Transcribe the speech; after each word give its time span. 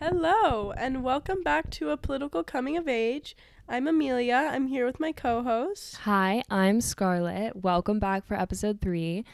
Hello, 0.00 0.70
and 0.76 1.02
welcome 1.02 1.42
back 1.42 1.70
to 1.70 1.90
a 1.90 1.96
political 1.96 2.44
coming 2.44 2.76
of 2.76 2.86
age. 2.86 3.36
I'm 3.68 3.88
Amelia. 3.88 4.48
I'm 4.52 4.68
here 4.68 4.86
with 4.86 5.00
my 5.00 5.10
co 5.10 5.42
host. 5.42 5.96
Hi, 6.02 6.44
I'm 6.48 6.80
Scarlett. 6.80 7.56
Welcome 7.56 7.98
back 7.98 8.24
for 8.24 8.38
episode 8.38 8.80
three. 8.80 9.24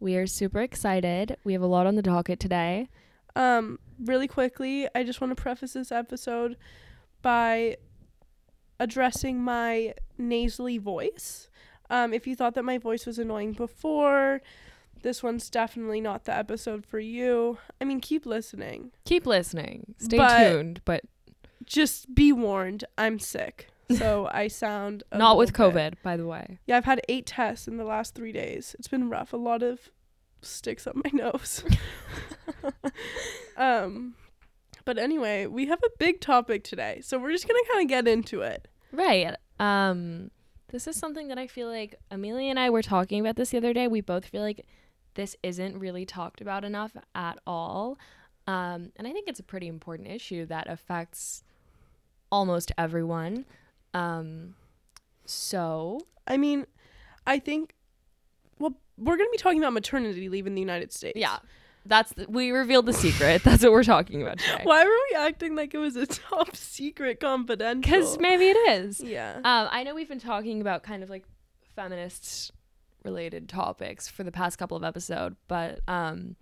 We 0.00 0.16
are 0.16 0.26
super 0.26 0.62
excited. 0.62 1.36
We 1.44 1.52
have 1.52 1.60
a 1.60 1.66
lot 1.66 1.86
on 1.86 1.96
the 1.96 2.02
docket 2.02 2.40
today. 2.40 2.88
Um, 3.34 3.78
really 4.02 4.26
quickly, 4.26 4.88
I 4.94 5.04
just 5.04 5.20
want 5.20 5.36
to 5.36 5.42
preface 5.42 5.74
this 5.74 5.92
episode 5.92 6.56
by 7.20 7.76
addressing 8.80 9.42
my 9.42 9.92
nasally 10.16 10.78
voice. 10.78 11.50
Um, 11.90 12.14
if 12.14 12.26
you 12.26 12.34
thought 12.34 12.54
that 12.54 12.64
my 12.64 12.78
voice 12.78 13.04
was 13.04 13.18
annoying 13.18 13.52
before, 13.52 14.40
this 15.06 15.22
one's 15.22 15.48
definitely 15.48 16.00
not 16.00 16.24
the 16.24 16.34
episode 16.36 16.84
for 16.84 16.98
you. 16.98 17.58
I 17.80 17.84
mean, 17.84 18.00
keep 18.00 18.26
listening. 18.26 18.90
Keep 19.04 19.24
listening. 19.24 19.94
Stay 19.98 20.16
But- 20.16 20.38
tuned, 20.50 20.80
but 20.84 21.04
Just 21.64 22.12
be 22.12 22.32
warned, 22.32 22.84
I'm 22.98 23.20
sick. 23.20 23.68
So 23.96 24.28
I 24.32 24.48
sound 24.48 25.04
not 25.14 25.36
with 25.36 25.56
little 25.56 25.70
bit- 25.70 25.94
COVID, 25.94 26.02
by 26.02 26.16
the 26.16 26.26
way. 26.26 26.58
Yeah, 26.66 26.76
I've 26.76 26.84
had 26.86 27.00
eight 27.08 27.24
tests 27.24 27.68
in 27.68 27.76
the 27.76 27.84
last 27.84 28.16
three 28.16 28.32
days. 28.32 28.74
It's 28.80 28.88
been 28.88 29.08
rough. 29.08 29.32
A 29.32 29.36
lot 29.36 29.62
of 29.62 29.90
sticks 30.42 30.88
up 30.88 30.96
my 30.96 31.10
nose. 31.12 31.62
um, 33.56 34.14
but 34.84 34.98
anyway, 34.98 35.46
we 35.46 35.66
have 35.66 35.80
a 35.84 35.90
big 35.98 36.20
topic 36.20 36.64
today, 36.64 37.00
so 37.02 37.16
we're 37.18 37.32
just 37.32 37.46
gonna 37.46 37.60
kind 37.72 37.82
of 37.84 37.88
get 37.88 38.08
into 38.08 38.40
it. 38.42 38.66
Right. 38.92 39.34
Um, 39.60 40.30
this 40.70 40.86
is 40.86 40.96
something 40.96 41.28
that 41.28 41.38
I 41.38 41.46
feel 41.46 41.68
like 41.68 41.94
Amelia 42.10 42.50
and 42.50 42.58
I 42.58 42.70
were 42.70 42.82
talking 42.82 43.20
about 43.20 43.36
this 43.36 43.50
the 43.50 43.56
other 43.58 43.72
day. 43.72 43.88
We 43.88 44.00
both 44.00 44.26
feel 44.26 44.42
like 44.42 44.66
this 45.16 45.34
isn't 45.42 45.78
really 45.78 46.06
talked 46.06 46.40
about 46.40 46.64
enough 46.64 46.96
at 47.14 47.38
all. 47.46 47.98
Um, 48.46 48.92
and 48.96 49.06
I 49.06 49.12
think 49.12 49.28
it's 49.28 49.40
a 49.40 49.44
pretty 49.44 49.66
important 49.66 50.08
issue 50.08 50.46
that 50.46 50.70
affects 50.70 51.42
almost 52.30 52.70
everyone. 52.78 53.44
Um, 53.92 54.54
so 55.24 56.06
I 56.28 56.36
mean, 56.36 56.66
I 57.26 57.38
think, 57.38 57.74
well, 58.58 58.74
we're 58.96 59.16
gonna 59.16 59.30
be 59.30 59.38
talking 59.38 59.58
about 59.58 59.72
maternity 59.72 60.28
leave 60.28 60.46
in 60.46 60.54
the 60.54 60.60
United 60.60 60.92
States. 60.92 61.18
Yeah. 61.18 61.38
That's 61.88 62.12
the, 62.14 62.26
we 62.28 62.50
revealed 62.50 62.86
the 62.86 62.92
secret. 62.92 63.44
That's 63.44 63.62
what 63.62 63.70
we're 63.70 63.84
talking 63.84 64.20
about 64.20 64.38
today. 64.38 64.62
Why 64.64 64.84
were 64.84 64.90
we 65.10 65.16
acting 65.16 65.54
like 65.54 65.72
it 65.72 65.78
was 65.78 65.94
a 65.94 66.06
top 66.06 66.56
secret 66.56 67.20
confidential? 67.20 67.80
Because 67.80 68.18
maybe 68.18 68.48
it 68.48 68.56
is. 68.70 69.00
yeah. 69.00 69.36
Um, 69.36 69.68
I 69.70 69.84
know 69.84 69.94
we've 69.94 70.08
been 70.08 70.18
talking 70.18 70.60
about 70.60 70.82
kind 70.82 71.04
of 71.04 71.10
like 71.10 71.24
feminist 71.76 72.50
related 73.06 73.48
topics 73.48 74.06
for 74.08 74.22
the 74.24 74.32
past 74.32 74.58
couple 74.58 74.76
of 74.76 74.84
episodes, 74.84 75.36
but 75.48 75.80
um, 75.88 76.36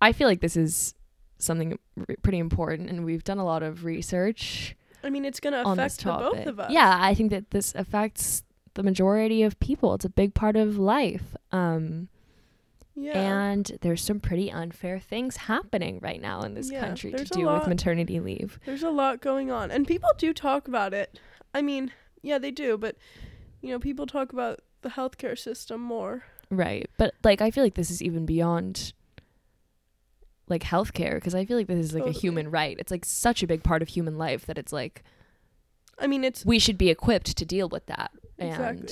I 0.00 0.12
feel 0.12 0.26
like 0.26 0.40
this 0.40 0.56
is 0.56 0.94
something 1.38 1.78
r- 1.96 2.06
pretty 2.22 2.38
important, 2.38 2.90
and 2.90 3.04
we've 3.04 3.22
done 3.22 3.38
a 3.38 3.44
lot 3.44 3.62
of 3.62 3.84
research 3.84 4.74
I 5.04 5.10
mean, 5.10 5.24
it's 5.24 5.38
gonna 5.38 5.62
affect 5.64 5.98
the 6.02 6.10
both 6.12 6.46
of 6.46 6.58
us. 6.58 6.72
Yeah, 6.72 6.98
I 7.00 7.14
think 7.14 7.30
that 7.30 7.50
this 7.52 7.72
affects 7.76 8.42
the 8.74 8.82
majority 8.82 9.44
of 9.44 9.58
people. 9.60 9.94
It's 9.94 10.04
a 10.04 10.10
big 10.10 10.34
part 10.34 10.56
of 10.56 10.76
life. 10.76 11.36
Um, 11.52 12.08
Yeah. 12.96 13.12
and 13.16 13.78
there's 13.82 14.02
some 14.02 14.18
pretty 14.18 14.50
unfair 14.50 14.98
things 14.98 15.36
happening 15.36 16.00
right 16.02 16.20
now 16.20 16.42
in 16.42 16.54
this 16.54 16.68
Yeah, 16.72 16.80
country 16.80 17.12
to 17.12 17.24
do 17.24 17.46
with 17.46 17.68
maternity 17.68 18.18
leave. 18.18 18.58
There's 18.66 18.82
a 18.82 18.90
lot 18.90 19.20
going 19.20 19.52
on, 19.52 19.70
and 19.70 19.86
people 19.86 20.10
do 20.18 20.32
talk 20.34 20.66
about 20.66 20.92
it. 20.92 21.20
I 21.54 21.62
mean, 21.62 21.92
yeah, 22.22 22.38
they 22.38 22.50
do, 22.50 22.76
but 22.76 22.96
you 23.60 23.70
know, 23.70 23.78
people 23.78 24.06
talk 24.06 24.32
about 24.32 24.60
the 24.82 24.90
healthcare 24.90 25.38
system 25.38 25.80
more. 25.80 26.24
Right. 26.50 26.88
But 26.96 27.14
like 27.24 27.40
I 27.40 27.50
feel 27.50 27.64
like 27.64 27.74
this 27.74 27.90
is 27.90 28.02
even 28.02 28.26
beyond 28.26 28.92
like 30.48 30.62
healthcare 30.62 31.16
because 31.16 31.34
I 31.34 31.44
feel 31.44 31.56
like 31.56 31.66
this 31.66 31.78
is 31.78 31.94
like 31.94 32.04
Totally. 32.04 32.16
a 32.16 32.20
human 32.20 32.50
right. 32.50 32.76
It's 32.78 32.90
like 32.90 33.04
such 33.04 33.42
a 33.42 33.46
big 33.46 33.62
part 33.62 33.82
of 33.82 33.88
human 33.88 34.16
life 34.16 34.46
that 34.46 34.58
it's 34.58 34.72
like 34.72 35.04
I 35.98 36.06
mean, 36.06 36.24
it's 36.24 36.44
we 36.44 36.58
should 36.58 36.78
be 36.78 36.90
equipped 36.90 37.36
to 37.36 37.44
deal 37.44 37.68
with 37.68 37.86
that. 37.86 38.12
And 38.38 38.90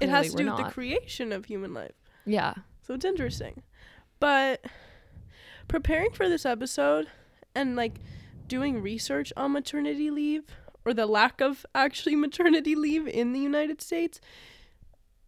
it 0.00 0.08
has 0.08 0.30
to 0.30 0.36
do 0.36 0.46
with 0.46 0.56
the 0.56 0.70
creation 0.70 1.32
of 1.32 1.46
human 1.46 1.74
life, 1.74 1.92
yeah. 2.24 2.54
so 2.82 2.94
it's 2.94 3.04
interesting. 3.04 3.62
But 4.20 4.64
preparing 5.68 6.12
for 6.12 6.28
this 6.28 6.46
episode 6.46 7.08
and 7.54 7.76
like 7.76 8.00
doing 8.46 8.80
research 8.80 9.32
on 9.36 9.52
maternity 9.52 10.10
leave 10.10 10.44
or 10.84 10.94
the 10.94 11.06
lack 11.06 11.40
of 11.40 11.66
actually 11.74 12.16
maternity 12.26 12.74
leave 12.74 13.06
in 13.08 13.32
the 13.32 13.40
United 13.40 13.80
States 13.82 14.20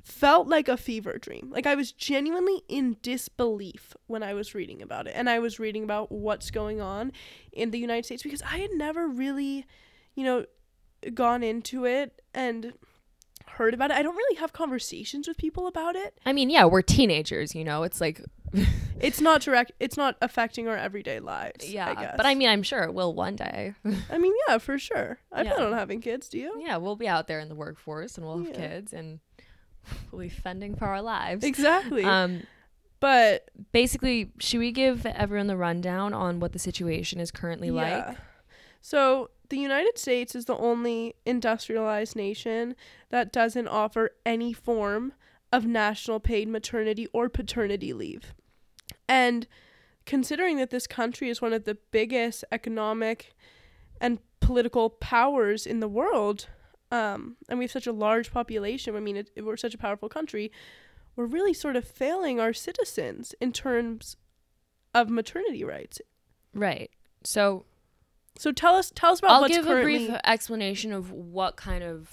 felt 0.04 0.46
like 0.46 0.68
a 0.68 0.76
fever 0.76 1.16
dream. 1.18 1.50
Like 1.50 1.66
I 1.66 1.74
was 1.74 1.90
genuinely 1.90 2.62
in 2.68 2.96
disbelief 3.02 3.94
when 4.06 4.22
I 4.22 4.34
was 4.34 4.54
reading 4.54 4.82
about 4.82 5.06
it 5.06 5.14
and 5.16 5.28
I 5.30 5.38
was 5.38 5.58
reading 5.58 5.82
about 5.82 6.12
what's 6.12 6.50
going 6.50 6.80
on 6.80 7.10
in 7.52 7.70
the 7.70 7.78
United 7.78 8.04
States 8.04 8.22
because 8.22 8.42
I 8.42 8.58
had 8.58 8.70
never 8.74 9.08
really, 9.08 9.64
you 10.14 10.22
know, 10.24 10.44
gone 11.14 11.42
into 11.42 11.86
it 11.86 12.20
and 12.34 12.74
heard 13.46 13.72
about 13.74 13.90
it. 13.90 13.96
I 13.96 14.02
don't 14.02 14.14
really 14.16 14.36
have 14.36 14.52
conversations 14.52 15.26
with 15.26 15.36
people 15.38 15.66
about 15.66 15.96
it. 15.96 16.18
I 16.26 16.32
mean, 16.34 16.50
yeah, 16.50 16.66
we're 16.66 16.82
teenagers, 16.82 17.54
you 17.54 17.64
know. 17.64 17.82
It's 17.82 18.00
like 18.00 18.20
It's 19.00 19.20
not 19.22 19.40
direct 19.40 19.72
it's 19.80 19.96
not 19.96 20.16
affecting 20.20 20.68
our 20.68 20.76
everyday 20.76 21.18
lives. 21.18 21.68
yeah, 21.70 21.88
I 21.90 21.94
guess. 21.94 22.14
but 22.18 22.26
I 22.26 22.34
mean, 22.34 22.48
I'm 22.50 22.62
sure 22.62 22.82
it 22.82 22.92
will 22.92 23.14
one 23.14 23.36
day. 23.36 23.72
I 24.10 24.18
mean, 24.18 24.34
yeah, 24.48 24.58
for 24.58 24.78
sure. 24.78 25.18
I 25.32 25.44
plan 25.44 25.54
Yeah. 25.58 25.64
on 25.66 25.72
having 25.72 26.00
kids, 26.02 26.28
do 26.28 26.38
you? 26.38 26.62
yeah, 26.64 26.76
we'll 26.76 26.94
be 26.96 27.08
out 27.08 27.26
there 27.26 27.40
in 27.40 27.48
the 27.48 27.54
workforce 27.54 28.16
and 28.18 28.26
we'll 28.26 28.38
have 28.44 28.48
Yeah. 28.48 28.68
kids 28.68 28.92
and 28.92 29.20
we'll 30.10 30.22
be 30.22 30.28
fending 30.28 30.74
for 30.74 30.86
our 30.86 31.02
lives. 31.02 31.44
Exactly. 31.44 32.04
Um 32.04 32.42
but 33.00 33.50
basically, 33.72 34.30
should 34.38 34.60
we 34.60 34.72
give 34.72 35.04
everyone 35.04 35.46
the 35.46 35.58
rundown 35.58 36.14
on 36.14 36.40
what 36.40 36.52
the 36.52 36.58
situation 36.58 37.20
is 37.20 37.30
currently 37.30 37.70
like? 37.70 38.16
So 38.80 39.28
the 39.50 39.58
United 39.58 39.98
States 39.98 40.34
is 40.34 40.46
the 40.46 40.56
only 40.56 41.14
industrialized 41.26 42.16
nation 42.16 42.74
that 43.10 43.30
doesn't 43.30 43.68
offer 43.68 44.12
any 44.24 44.54
form 44.54 45.12
of 45.52 45.66
national 45.66 46.18
paid 46.18 46.48
maternity 46.48 47.06
or 47.12 47.28
paternity 47.28 47.92
leave. 47.92 48.32
And 49.08 49.46
considering 50.06 50.56
that 50.56 50.70
this 50.70 50.86
country 50.86 51.28
is 51.28 51.42
one 51.42 51.52
of 51.52 51.64
the 51.64 51.76
biggest 51.90 52.44
economic 52.50 53.34
and 54.00 54.18
political 54.40 54.90
powers 54.90 55.66
in 55.66 55.80
the 55.80 55.88
world, 55.88 56.48
um, 56.90 57.36
and 57.48 57.58
we 57.58 57.64
have 57.64 57.72
such 57.72 57.86
a 57.86 57.92
large 57.92 58.32
population, 58.32 58.94
I 58.96 59.00
mean, 59.00 59.16
it, 59.16 59.30
we're 59.42 59.56
such 59.56 59.74
a 59.74 59.78
powerful 59.78 60.08
country, 60.08 60.52
we're 61.16 61.26
really 61.26 61.54
sort 61.54 61.76
of 61.76 61.84
failing 61.84 62.40
our 62.40 62.52
citizens 62.52 63.34
in 63.40 63.52
terms 63.52 64.16
of 64.94 65.08
maternity 65.08 65.64
rights. 65.64 66.00
Right. 66.52 66.90
So 67.24 67.64
So 68.36 68.52
tell 68.52 68.76
us, 68.76 68.92
tell 68.94 69.12
us 69.12 69.20
about 69.20 69.30
I'll 69.42 69.48
give 69.48 69.66
a 69.66 69.82
brief 69.82 70.10
explanation 70.24 70.92
of 70.92 71.10
what 71.12 71.56
kind 71.56 71.84
of 71.84 72.12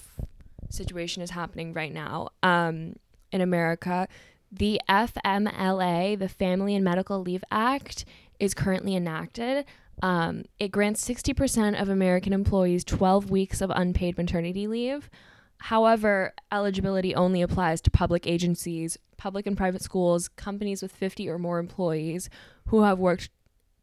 situation 0.70 1.22
is 1.22 1.30
happening 1.30 1.72
right 1.72 1.92
now 1.92 2.30
um, 2.42 2.96
in 3.30 3.40
America. 3.40 4.08
The 4.50 4.80
FMLA, 4.88 6.18
the 6.18 6.28
Family 6.28 6.74
and 6.74 6.84
Medical 6.84 7.20
Leave 7.20 7.44
Act, 7.50 8.04
is 8.38 8.54
currently 8.54 8.94
enacted. 8.94 9.64
Um, 10.00 10.44
it 10.58 10.68
grants 10.68 11.06
60% 11.06 11.80
of 11.80 11.88
American 11.88 12.32
employees 12.32 12.84
12 12.84 13.30
weeks 13.30 13.60
of 13.60 13.70
unpaid 13.74 14.16
maternity 14.16 14.66
leave. 14.66 15.10
However, 15.58 16.32
eligibility 16.50 17.14
only 17.14 17.40
applies 17.42 17.80
to 17.82 17.90
public 17.90 18.26
agencies, 18.26 18.98
public 19.16 19.46
and 19.46 19.56
private 19.56 19.82
schools, 19.82 20.28
companies 20.28 20.82
with 20.82 20.90
50 20.90 21.28
or 21.28 21.38
more 21.38 21.60
employees 21.60 22.28
who 22.68 22.82
have 22.82 22.98
worked 22.98 23.30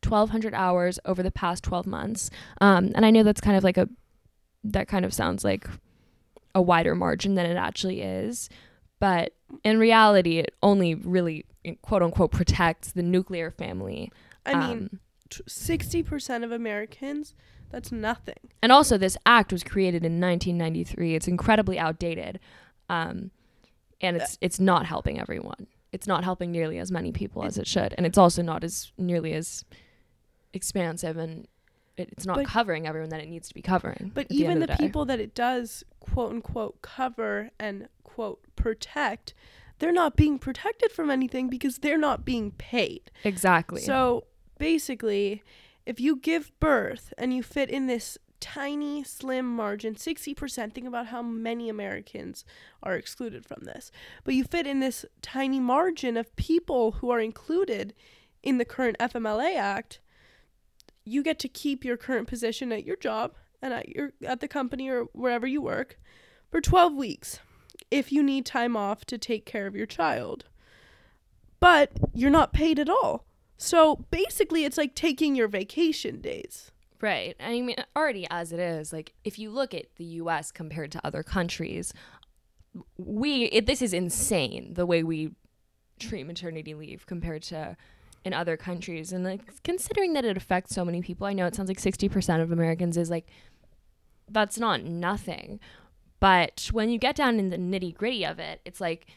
1,200 0.04 0.54
hours 0.54 1.00
over 1.06 1.24
the 1.24 1.32
past 1.32 1.64
12 1.64 1.86
months. 1.88 2.30
Um, 2.60 2.92
and 2.96 3.06
I 3.06 3.12
know 3.12 3.24
that's 3.24 3.40
kind 3.42 3.56
of 3.56 3.64
like 3.64 3.78
a, 3.78 3.88
that 4.64 4.88
kind 4.90 5.06
of 5.06 5.14
sounds 5.14 5.44
like 5.46 5.68
a 6.54 6.62
wider 6.62 6.96
margin 6.96 7.36
than 7.36 7.46
it 7.46 7.56
actually 7.56 8.02
is. 8.02 8.50
But 9.00 9.34
in 9.64 9.80
reality, 9.80 10.40
it 10.40 10.54
only 10.62 10.96
really, 10.96 11.46
quote 11.82 12.04
unquote, 12.04 12.32
protects 12.32 12.92
the 12.92 13.04
nuclear 13.04 13.52
family. 13.52 14.12
I 14.46 14.56
mean, 14.56 14.90
Um, 14.94 15.00
sixty 15.48 16.04
percent 16.04 16.44
of 16.44 16.52
Americans. 16.52 17.34
That's 17.72 17.92
nothing. 17.92 18.50
and 18.64 18.72
also, 18.72 18.98
this 18.98 19.16
act 19.28 19.52
was 19.52 19.64
created 19.64 20.04
in 20.04 20.20
1993. 20.20 21.14
It's 21.14 21.28
incredibly 21.28 21.78
outdated. 21.78 22.40
Um, 22.90 23.30
and 24.02 24.18
it's 24.18 24.38
it's 24.42 24.60
not 24.60 24.86
helping 24.88 25.20
everyone. 25.20 25.68
It's 25.92 26.08
not 26.08 26.24
helping 26.24 26.52
nearly 26.52 26.80
as 26.80 26.92
many 26.92 27.12
people 27.12 27.44
as 27.44 27.58
it 27.58 27.68
should, 27.68 27.94
and 27.98 28.06
it's 28.06 28.18
also 28.18 28.42
not 28.42 28.64
as 28.64 28.92
nearly 28.98 29.34
as 29.34 29.66
expansive, 30.54 31.18
and 31.18 31.48
it, 31.98 32.10
it's 32.12 32.26
not 32.26 32.38
But- 32.38 32.48
covering 32.48 32.88
everyone 32.88 33.10
that 33.10 33.22
it 33.22 33.30
needs 33.30 33.48
to 33.50 33.54
be 33.54 33.62
covering. 33.62 34.12
But 34.14 34.22
at 34.22 34.30
the 34.30 34.36
even 34.36 34.60
the, 34.62 34.68
people 34.80 35.06
that 35.06 35.20
it 35.20 35.36
does 35.36 35.84
quote 36.00 36.32
unquote 36.32 36.82
cover 36.82 37.52
and 37.60 37.88
quote 38.04 38.40
protect, 38.56 39.34
they're 39.80 39.92
not 39.92 40.16
being 40.16 40.40
protected 40.40 40.92
from 40.92 41.10
anything 41.12 41.50
because 41.50 41.80
they're 41.80 41.98
not 41.98 42.26
being 42.26 42.52
paid. 42.52 43.12
exactly. 43.24 43.82
So 43.82 44.26
basically, 44.60 45.44
if 45.86 46.00
you 46.00 46.16
give 46.16 46.52
birth 46.60 47.14
and 47.18 47.34
you 47.34 47.42
fit 47.42 47.70
in 47.70 47.88
this 47.88 48.18
tiny, 48.40 49.04
slim 49.04 49.46
margin, 49.46 49.96
60%, 49.96 50.74
think 50.74 50.88
about 50.88 51.08
how 51.08 51.22
many 51.22 51.68
Americans 51.68 52.46
are 52.84 52.96
excluded 52.96 53.46
from 53.46 53.64
this. 53.64 53.92
But 54.24 54.36
you 54.36 54.44
fit 54.44 54.68
in 54.68 54.80
this 54.80 55.06
tiny 55.22 55.60
margin 55.60 56.16
of 56.16 56.36
people 56.36 56.92
who 56.94 57.10
are 57.10 57.20
included 57.20 57.94
in 58.44 58.58
the 58.58 58.66
current 58.66 58.98
FMLA 59.00 59.56
Act. 59.56 60.00
you 61.04 61.24
get 61.24 61.40
to 61.40 61.48
keep 61.50 61.84
your 61.84 61.98
current 61.98 62.28
position 62.28 62.72
at 62.72 62.86
your 62.86 62.96
job 62.96 63.34
and 63.62 63.74
at 63.74 63.90
your 63.90 64.14
at 64.26 64.42
the 64.42 64.48
company 64.48 64.90
or 64.90 65.06
wherever 65.14 65.48
you 65.48 65.62
work 65.62 66.00
for 66.52 66.62
12 66.62 66.94
weeks 66.94 67.40
if 67.90 68.12
you 68.12 68.22
need 68.22 68.46
time 68.46 68.76
off 68.76 69.06
to 69.06 69.18
take 69.18 69.46
care 69.46 69.66
of 69.66 69.76
your 69.76 69.86
child. 69.88 70.46
But 71.60 71.92
you're 72.14 72.30
not 72.30 72.54
paid 72.54 72.80
at 72.80 72.90
all. 72.90 73.26
So 73.62 74.06
basically 74.10 74.64
it's 74.64 74.78
like 74.78 74.96
taking 74.96 75.36
your 75.36 75.50
vacation 75.50 76.22
days. 76.22 76.72
Right. 77.02 77.36
I 77.40 77.62
mean, 77.62 77.76
already 77.96 78.26
as 78.30 78.52
it 78.52 78.60
is, 78.60 78.92
like 78.92 79.14
if 79.24 79.38
you 79.38 79.52
look 79.52 79.74
at 79.74 79.96
the 79.98 80.06
U.S. 80.06 80.52
compared 80.52 80.92
to 80.94 81.02
other 81.06 81.24
countries, 81.24 81.94
we 82.98 83.44
it, 83.46 83.66
this 83.66 83.82
is 83.82 83.94
insane 83.94 84.74
the 84.74 84.86
way 84.86 85.04
we 85.04 85.32
treat 86.00 86.26
maternity 86.26 86.74
leave 86.74 87.06
compared 87.06 87.44
to 87.44 87.76
in 88.24 88.34
other 88.34 88.58
countries. 88.58 89.12
And 89.12 89.24
like 89.24 89.42
considering 89.64 90.14
that 90.14 90.26
it 90.26 90.38
affects 90.38 90.74
so 90.74 90.86
many 90.86 91.02
people, 91.02 91.28
I 91.28 91.34
know 91.34 91.46
it 91.46 91.56
sounds 91.56 91.70
like 91.70 91.80
sixty 91.80 92.10
percent 92.10 92.42
of 92.42 92.52
Americans 92.52 92.98
is 92.98 93.10
like 93.10 93.28
that's 94.30 94.58
not 94.58 94.84
nothing, 94.84 95.60
but 96.20 96.70
when 96.72 96.90
you 96.90 96.98
get 96.98 97.16
down 97.16 97.40
in 97.40 97.50
the 97.50 97.58
nitty 97.58 97.96
gritty 97.96 98.26
of 98.26 98.40
it, 98.40 98.62
it's 98.64 98.82
like, 98.82 99.08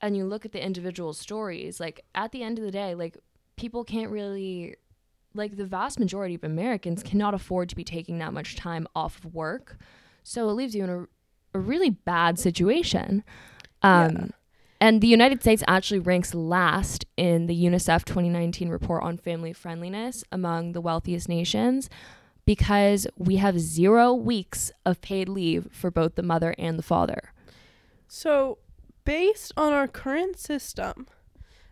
and 0.00 0.16
you 0.16 0.24
look 0.24 0.44
at 0.44 0.52
the 0.52 0.64
individual 0.64 1.12
stories, 1.12 1.80
like 1.80 2.04
at 2.14 2.32
the 2.32 2.42
end 2.42 2.58
of 2.58 2.64
the 2.64 2.70
day, 2.70 2.94
like 2.94 3.16
people 3.56 3.84
can't 3.84 4.10
really 4.10 4.76
like 5.34 5.56
the 5.56 5.66
vast 5.66 5.98
majority 5.98 6.34
of 6.34 6.44
Americans 6.44 7.02
cannot 7.02 7.34
afford 7.34 7.68
to 7.68 7.76
be 7.76 7.84
taking 7.84 8.18
that 8.18 8.32
much 8.32 8.56
time 8.56 8.86
off 8.94 9.24
of 9.24 9.34
work. 9.34 9.76
So 10.22 10.48
it 10.48 10.52
leaves 10.54 10.74
you 10.74 10.84
in 10.84 10.90
a, 10.90 11.06
a 11.54 11.60
really 11.60 11.90
bad 11.90 12.38
situation. 12.38 13.24
Um, 13.82 14.16
Yeah. 14.16 14.26
And 14.80 15.00
the 15.00 15.08
United 15.08 15.40
States 15.40 15.64
actually 15.66 15.98
ranks 15.98 16.34
last 16.34 17.04
in 17.16 17.46
the 17.46 17.64
UNICEF 17.64 18.04
2019 18.04 18.68
report 18.68 19.02
on 19.02 19.16
family 19.16 19.52
friendliness 19.52 20.22
among 20.30 20.72
the 20.72 20.80
wealthiest 20.80 21.28
nations 21.28 21.90
because 22.46 23.06
we 23.16 23.36
have 23.36 23.58
zero 23.58 24.14
weeks 24.14 24.70
of 24.86 25.00
paid 25.00 25.28
leave 25.28 25.68
for 25.72 25.90
both 25.90 26.14
the 26.14 26.22
mother 26.22 26.54
and 26.58 26.78
the 26.78 26.82
father. 26.82 27.32
So, 28.06 28.58
based 29.08 29.54
on 29.56 29.72
our 29.72 29.88
current 29.88 30.38
system, 30.38 31.06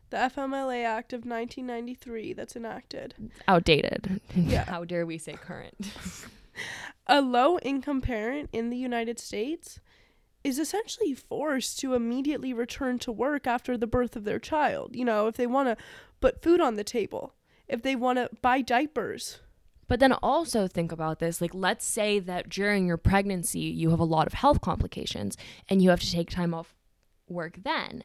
the 0.08 0.16
FMLA 0.16 0.82
Act 0.86 1.12
of 1.12 1.26
1993 1.26 2.32
that's 2.32 2.56
enacted, 2.56 3.14
Outdated. 3.46 4.22
Yeah. 4.34 4.64
How 4.64 4.86
dare 4.86 5.04
we 5.04 5.18
say 5.18 5.34
current? 5.34 5.92
a 7.06 7.20
low 7.20 7.58
income 7.58 8.00
parent 8.00 8.48
in 8.54 8.70
the 8.70 8.78
United 8.78 9.20
States 9.20 9.80
is 10.44 10.58
essentially 10.58 11.12
forced 11.12 11.78
to 11.80 11.92
immediately 11.92 12.54
return 12.54 12.98
to 13.00 13.12
work 13.12 13.46
after 13.46 13.76
the 13.76 13.86
birth 13.86 14.16
of 14.16 14.24
their 14.24 14.38
child. 14.38 14.96
You 14.96 15.04
know, 15.04 15.26
if 15.26 15.36
they 15.36 15.46
want 15.46 15.68
to 15.68 15.76
put 16.22 16.42
food 16.42 16.62
on 16.62 16.76
the 16.76 16.84
table, 16.84 17.34
if 17.68 17.82
they 17.82 17.94
want 17.96 18.16
to 18.16 18.30
buy 18.40 18.62
diapers. 18.62 19.40
But 19.88 20.00
then 20.00 20.14
also 20.14 20.66
think 20.66 20.90
about 20.90 21.18
this 21.18 21.42
like, 21.42 21.54
let's 21.54 21.84
say 21.84 22.18
that 22.18 22.48
during 22.48 22.86
your 22.86 22.96
pregnancy, 22.96 23.60
you 23.60 23.90
have 23.90 24.00
a 24.00 24.04
lot 24.04 24.26
of 24.26 24.32
health 24.32 24.62
complications 24.62 25.36
and 25.68 25.82
you 25.82 25.90
have 25.90 26.00
to 26.00 26.10
take 26.10 26.30
time 26.30 26.54
off 26.54 26.72
work 27.28 27.58
then. 27.62 28.04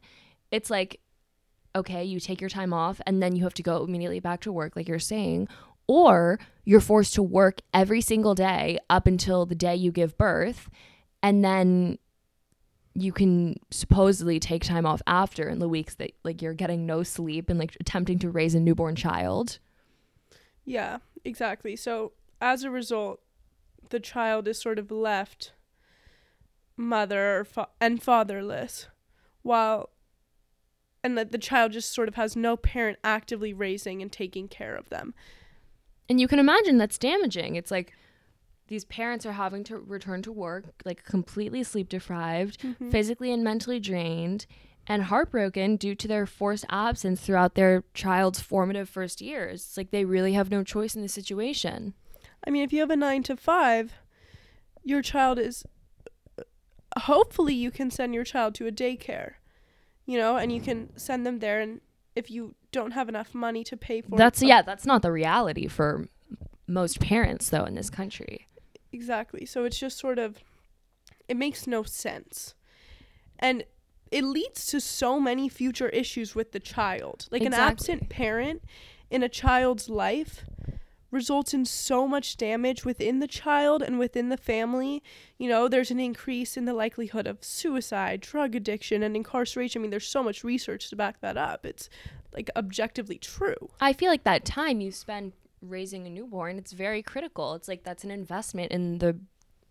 It's 0.51 0.69
like, 0.69 1.00
okay, 1.75 2.03
you 2.03 2.19
take 2.19 2.41
your 2.41 2.50
time 2.50 2.73
off 2.73 3.00
and 3.06 3.21
then 3.21 3.35
you 3.35 3.44
have 3.44 3.53
to 3.56 3.63
go 3.63 3.83
immediately 3.83 4.19
back 4.19 4.41
to 4.41 4.51
work, 4.51 4.75
like 4.75 4.88
you're 4.88 5.00
saying, 5.00 5.47
or 5.88 6.39
you're 6.65 6.81
forced 6.81 7.13
to 7.15 7.23
work 7.23 7.62
every 7.73 8.01
single 8.01 8.35
day 8.35 8.77
up 8.89 9.07
until 9.07 9.45
the 9.45 9.56
day 9.56 9.75
you 9.75 9.91
give 9.91 10.18
birth. 10.18 10.69
And 11.23 11.44
then 11.44 11.97
you 12.94 13.13
can 13.13 13.57
supposedly 13.69 14.39
take 14.39 14.63
time 14.63 14.85
off 14.85 15.01
after 15.07 15.47
in 15.47 15.59
the 15.59 15.69
weeks 15.69 15.95
that 15.95 16.12
like 16.23 16.41
you're 16.41 16.53
getting 16.53 16.85
no 16.85 17.03
sleep 17.03 17.50
and 17.50 17.57
like 17.57 17.77
attempting 17.79 18.19
to 18.19 18.29
raise 18.29 18.53
a 18.53 18.59
newborn 18.59 18.95
child. 18.95 19.59
Yeah, 20.65 20.97
exactly. 21.23 21.75
So, 21.75 22.12
as 22.41 22.63
a 22.63 22.71
result, 22.71 23.21
the 23.89 24.00
child 24.00 24.47
is 24.47 24.59
sort 24.59 24.79
of 24.79 24.91
left 24.91 25.53
mother 26.75 27.45
fa- 27.45 27.69
and 27.79 28.01
fatherless 28.01 28.88
while 29.43 29.89
and 31.03 31.17
that 31.17 31.31
the 31.31 31.38
child 31.38 31.71
just 31.71 31.91
sort 31.93 32.07
of 32.07 32.15
has 32.15 32.35
no 32.35 32.55
parent 32.55 32.99
actively 33.03 33.53
raising 33.53 34.01
and 34.01 34.11
taking 34.11 34.47
care 34.47 34.75
of 34.75 34.89
them. 34.89 35.13
And 36.07 36.19
you 36.19 36.27
can 36.27 36.38
imagine 36.39 36.77
that's 36.77 36.97
damaging. 36.99 37.55
It's 37.55 37.71
like 37.71 37.93
these 38.67 38.85
parents 38.85 39.25
are 39.25 39.31
having 39.33 39.63
to 39.65 39.77
return 39.79 40.21
to 40.21 40.31
work, 40.31 40.65
like 40.85 41.03
completely 41.03 41.63
sleep 41.63 41.89
deprived, 41.89 42.61
Mhm. 42.61 42.91
physically 42.91 43.31
and 43.31 43.43
mentally 43.43 43.79
drained, 43.79 44.45
and 44.88 45.03
heartbroken 45.03 45.75
due 45.75 45.95
to 45.95 46.07
their 46.07 46.25
forced 46.25 46.65
absence 46.69 47.21
throughout 47.21 47.55
their 47.55 47.83
child's 47.94 48.39
formative 48.39 48.87
first 48.89 49.21
years. 49.21 49.61
It's 49.65 49.77
like 49.77 49.91
they 49.91 50.05
really 50.05 50.33
have 50.33 50.51
no 50.51 50.63
choice 50.63 50.95
in 50.95 51.01
the 51.01 51.07
situation. 51.09 51.94
I 52.45 52.49
mean, 52.49 52.63
if 52.63 52.71
you 52.73 52.79
have 52.79 52.91
a 52.91 52.95
9 52.95 53.23
to 53.23 53.35
5, 53.35 53.94
your 54.83 55.01
child 55.01 55.37
is 55.39 55.65
hopefully 56.99 57.53
you 57.53 57.71
can 57.71 57.91
send 57.91 58.13
your 58.13 58.23
child 58.23 58.55
to 58.55 58.67
a 58.67 58.71
daycare. 58.71 59.33
You 60.05 60.17
know, 60.17 60.35
and 60.35 60.51
you 60.51 60.59
can 60.59 60.97
send 60.97 61.25
them 61.25 61.39
there 61.39 61.61
and 61.61 61.79
if 62.15 62.29
you 62.29 62.55
don't 62.71 62.91
have 62.91 63.07
enough 63.07 63.33
money 63.33 63.63
to 63.63 63.77
pay 63.77 64.01
for 64.01 64.17
That's 64.17 64.41
it, 64.41 64.47
yeah, 64.47 64.61
that's 64.61 64.85
not 64.85 65.01
the 65.01 65.11
reality 65.11 65.67
for 65.67 66.07
most 66.67 66.99
parents 66.99 67.49
though 67.49 67.63
in 67.65 67.75
this 67.75 67.89
country. 67.89 68.47
Exactly. 68.91 69.45
So 69.45 69.63
it's 69.63 69.79
just 69.79 69.97
sort 69.97 70.19
of 70.19 70.39
it 71.27 71.38
makes 71.38 71.67
no 71.67 71.83
sense. 71.83 72.55
And 73.39 73.63
it 74.11 74.23
leads 74.23 74.65
to 74.67 74.81
so 74.81 75.19
many 75.19 75.47
future 75.47 75.89
issues 75.89 76.35
with 76.35 76.51
the 76.51 76.59
child. 76.59 77.27
Like 77.31 77.44
an 77.44 77.53
absent 77.53 78.09
parent 78.09 78.63
in 79.09 79.23
a 79.23 79.29
child's 79.29 79.89
life 79.89 80.45
results 81.11 81.53
in 81.53 81.65
so 81.65 82.07
much 82.07 82.37
damage 82.37 82.85
within 82.85 83.19
the 83.19 83.27
child 83.27 83.81
and 83.83 83.99
within 83.99 84.29
the 84.29 84.37
family. 84.37 85.03
You 85.37 85.49
know, 85.49 85.67
there's 85.67 85.91
an 85.91 85.99
increase 85.99 86.55
in 86.57 86.65
the 86.65 86.73
likelihood 86.73 87.27
of 87.27 87.43
suicide, 87.43 88.21
drug 88.21 88.55
addiction, 88.55 89.03
and 89.03 89.15
incarceration. 89.15 89.79
I 89.79 89.83
mean, 89.83 89.91
there's 89.91 90.07
so 90.07 90.23
much 90.23 90.43
research 90.43 90.89
to 90.89 90.95
back 90.95 91.19
that 91.21 91.37
up. 91.37 91.65
It's 91.65 91.89
like 92.33 92.49
objectively 92.55 93.17
true. 93.17 93.69
I 93.81 93.91
feel 93.93 94.09
like 94.09 94.23
that 94.23 94.45
time 94.45 94.79
you 94.81 94.91
spend 94.91 95.33
raising 95.61 96.07
a 96.07 96.09
newborn, 96.09 96.57
it's 96.57 96.71
very 96.71 97.03
critical. 97.03 97.53
It's 97.56 97.68
like 97.68 97.83
that's 97.83 98.03
an 98.03 98.11
investment 98.11 98.71
in 98.71 98.97
the 98.99 99.19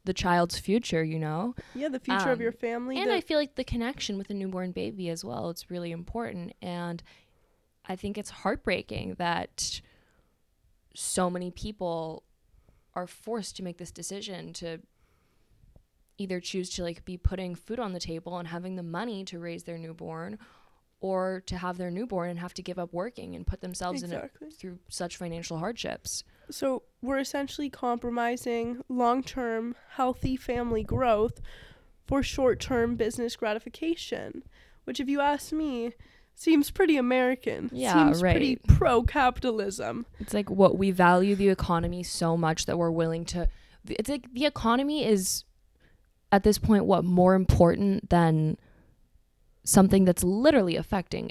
the 0.02 0.14
child's 0.14 0.59
future, 0.59 1.04
you 1.04 1.18
know? 1.18 1.54
Yeah, 1.75 1.88
the 1.88 2.00
future 2.00 2.30
of 2.30 2.38
Um, 2.38 2.42
your 2.42 2.52
family. 2.52 2.97
And 2.99 3.11
the- 3.11 3.16
I 3.16 3.20
feel 3.20 3.38
like 3.38 3.56
the 3.56 3.64
connection 3.64 4.16
with 4.16 4.30
a 4.30 4.35
newborn 4.35 4.73
baby 4.73 5.11
as 5.11 5.23
well, 5.26 5.50
it's 5.50 5.70
really 5.70 5.90
important. 5.92 6.54
And 6.62 7.02
I 7.87 7.97
think 7.97 8.16
it's 8.16 8.30
heartbreaking 8.30 9.16
that 9.18 9.82
so 10.94 11.30
many 11.30 11.50
people 11.50 12.25
are 12.94 13.06
forced 13.06 13.56
to 13.56 13.62
make 13.62 13.78
this 13.78 13.90
decision 13.90 14.52
to 14.52 14.78
either 16.18 16.40
choose 16.40 16.68
to 16.70 16.82
like 16.82 17.04
be 17.04 17.16
putting 17.16 17.54
food 17.54 17.78
on 17.78 17.92
the 17.92 18.00
table 18.00 18.37
and 18.38 18.49
having 18.49 18.76
the 18.76 18.82
money 18.82 19.25
to 19.25 19.38
raise 19.38 19.64
their 19.64 19.78
newborn 19.78 20.38
or 21.00 21.42
to 21.47 21.56
have 21.56 21.78
their 21.78 21.90
newborn 21.90 22.28
and 22.28 22.38
have 22.38 22.52
to 22.52 22.62
give 22.62 22.78
up 22.78 22.92
working 22.92 23.35
and 23.35 23.47
put 23.47 23.62
themselves 23.62 24.02
exactly. 24.02 24.49
in 24.49 24.52
through 24.52 24.78
such 24.88 25.16
financial 25.16 25.59
hardships. 25.59 26.25
So 26.50 26.82
we're 27.00 27.18
essentially 27.18 27.70
compromising 27.70 28.82
long 28.88 29.23
term 29.23 29.76
healthy 29.90 30.37
family 30.37 30.85
growth 30.85 31.40
for 32.06 32.23
short 32.23 32.61
term 32.61 32.97
business 32.97 33.35
gratification, 33.35 34.42
which, 34.85 35.00
if 35.00 35.09
you 35.09 35.20
ask 35.20 35.52
me, 35.52 35.94
seems 36.34 36.70
pretty 36.70 36.96
American. 36.96 37.70
Yeah, 37.72 37.92
seems 37.94 38.20
pretty 38.20 38.58
right. 38.68 38.78
pro 38.78 39.02
capitalism. 39.02 40.06
It's 40.18 40.32
like 40.34 40.50
what 40.50 40.78
we 40.78 40.90
value 40.90 41.34
the 41.34 41.49
economy 41.49 42.02
so 42.02 42.37
much 42.37 42.66
that 42.66 42.78
we're 42.78 42.90
willing 42.90 43.25
to. 43.26 43.49
It's 43.88 44.08
like 44.08 44.32
the 44.32 44.46
economy 44.46 45.04
is 45.06 45.44
at 46.32 46.42
this 46.44 46.58
point 46.58 46.84
what 46.84 47.04
more 47.04 47.34
important 47.34 48.08
than 48.10 48.56
something 49.64 50.04
that's 50.04 50.25
literally 50.25 50.76
affecting 50.76 51.30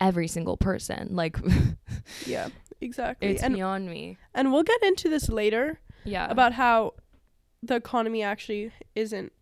every 0.00 0.26
single 0.28 0.56
person. 0.56 1.14
Like 1.14 1.36
Yeah, 2.26 2.48
exactly. 2.80 3.28
it's 3.28 3.42
and 3.42 3.54
beyond 3.54 3.88
me. 3.88 4.18
and 4.34 4.52
we'll 4.52 4.62
get 4.64 4.82
into 4.82 5.08
this 5.08 5.28
later 5.28 5.80
Yeah. 6.04 6.26
about 6.30 6.54
how 6.54 6.94
the 7.62 7.76
economy 7.76 8.22
actually 8.22 8.72
isn't 8.94 9.32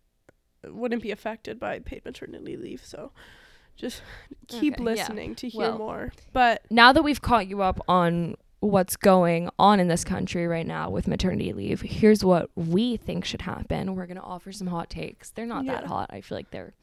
wouldn't 0.65 1.01
be 1.03 1.11
affected 1.11 1.59
by 1.59 1.79
paid 1.79 2.05
maternity 2.05 2.55
leave. 2.55 2.85
So 2.85 3.11
just 3.75 4.01
keep 4.47 4.73
Okay, 4.75 4.83
yeah. 4.83 4.89
listening 4.89 5.35
to 5.35 5.49
hear 5.49 5.59
Well- 5.69 5.77
more. 5.77 6.13
But 6.31 6.63
now 6.69 6.93
that 6.93 7.03
we've 7.03 7.21
caught 7.21 7.47
you 7.47 7.61
up 7.61 7.79
on 7.87 8.35
what's 8.59 8.95
going 8.95 9.49
on 9.59 9.79
in 9.81 9.89
this 9.89 10.05
country 10.05 10.47
right 10.47 10.65
now 10.65 10.89
with 10.89 11.07
maternity 11.07 11.51
leave, 11.51 11.81
here's 11.81 12.23
what 12.23 12.49
we 12.55 12.95
think 12.97 13.25
should 13.25 13.41
happen. 13.41 13.93
We're 13.95 14.05
going 14.05 14.15
to 14.17 14.23
offer 14.23 14.51
some 14.53 14.67
hot 14.67 14.89
takes. 14.89 15.31
They're 15.31 15.45
not 15.45 15.65
that 15.65 15.85
hot. 15.85 16.09
I 16.13 16.21
feel 16.21 16.37
like 16.37 16.49
they're, 16.51 16.73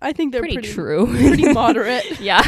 I 0.00 0.12
think 0.12 0.30
they're 0.32 0.40
pretty, 0.42 0.54
pretty 0.58 0.72
true. 0.72 1.06
pretty 1.10 1.52
moderate. 1.52 2.20
yeah. 2.20 2.42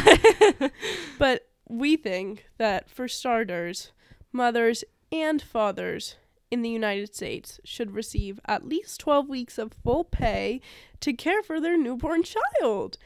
But 1.17 1.47
we 1.67 1.97
think 1.97 2.45
that 2.57 2.89
for 2.89 3.07
starters, 3.07 3.91
mothers 4.31 4.83
and 5.11 5.41
fathers 5.41 6.15
in 6.49 6.61
the 6.61 6.69
United 6.69 7.13
States 7.13 7.59
should 7.63 7.91
receive 7.93 8.39
at 8.45 8.65
least 8.67 8.99
12 9.01 9.27
weeks 9.29 9.57
of 9.57 9.73
full 9.83 10.03
pay 10.03 10.61
to 11.01 11.13
care 11.13 11.43
for 11.43 11.59
their 11.59 11.77
newborn 11.77 12.23
child. 12.23 12.97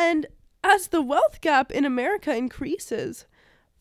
And 0.00 0.26
as 0.64 0.88
the 0.88 1.02
wealth 1.02 1.40
gap 1.40 1.70
in 1.70 1.84
America 1.84 2.34
increases, 2.34 3.26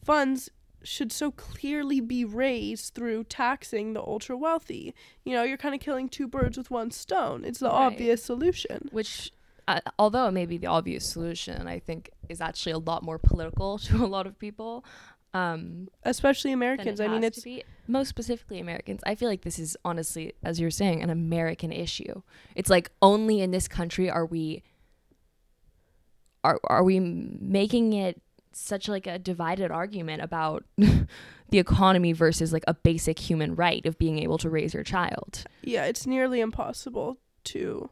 funds 0.03 0.49
should 0.83 1.11
so 1.11 1.31
clearly 1.31 1.99
be 1.99 2.23
raised 2.23 2.93
through 2.93 3.25
taxing 3.25 3.93
the 3.93 4.01
ultra 4.01 4.37
wealthy. 4.37 4.93
You 5.25 5.33
know, 5.33 5.43
you're 5.43 5.57
kind 5.57 5.75
of 5.75 5.81
killing 5.81 6.07
two 6.09 6.27
birds 6.27 6.57
with 6.57 6.71
one 6.71 6.91
stone. 6.91 7.43
It's 7.43 7.59
the 7.59 7.67
Right. 7.67 7.85
obvious 7.87 8.23
solution. 8.23 8.89
which 8.91 9.31
uh, 9.67 9.79
although 9.99 10.25
it 10.27 10.31
may 10.31 10.45
be 10.47 10.57
the 10.57 10.65
obvious 10.65 11.07
solution 11.07 11.67
i 11.67 11.77
think 11.77 12.09
is 12.27 12.41
actually 12.41 12.71
a 12.71 12.79
lot 12.79 13.03
more 13.03 13.19
political 13.19 13.77
to 13.87 14.03
a 14.03 14.07
lot 14.07 14.25
of 14.25 14.39
people 14.39 14.83
um 15.35 15.87
Especially 16.03 16.51
Americans. 16.51 16.99
I 16.99 17.07
mean, 17.07 17.23
it's 17.23 17.45
most 17.87 18.09
specifically 18.09 18.59
americans 18.59 19.01
i 19.05 19.13
feel 19.13 19.29
like 19.29 19.41
this 19.41 19.59
is 19.59 19.77
honestly 19.85 20.33
as 20.43 20.59
you're 20.59 20.71
saying 20.71 21.03
an 21.03 21.11
american 21.11 21.71
issue 21.71 22.23
it's 22.55 22.69
like 22.71 22.89
only 23.03 23.41
in 23.41 23.51
this 23.51 23.67
country 23.67 24.09
are 24.09 24.25
we 24.25 24.63
are 26.43 26.59
are 26.65 26.83
we 26.83 26.99
making 26.99 27.93
it 27.93 28.21
such 28.51 28.87
like 28.87 29.07
a 29.07 29.19
divided 29.19 29.71
argument 29.71 30.21
about 30.21 30.63
the 30.77 31.59
economy 31.59 32.13
versus 32.13 32.51
like 32.53 32.63
a 32.67 32.73
basic 32.73 33.19
human 33.19 33.55
right 33.55 33.85
of 33.85 33.97
being 33.97 34.19
able 34.19 34.37
to 34.37 34.49
raise 34.49 34.73
your 34.73 34.83
child 34.83 35.43
yeah, 35.61 35.85
it's 35.85 36.05
nearly 36.07 36.39
impossible 36.39 37.17
to 37.45 37.89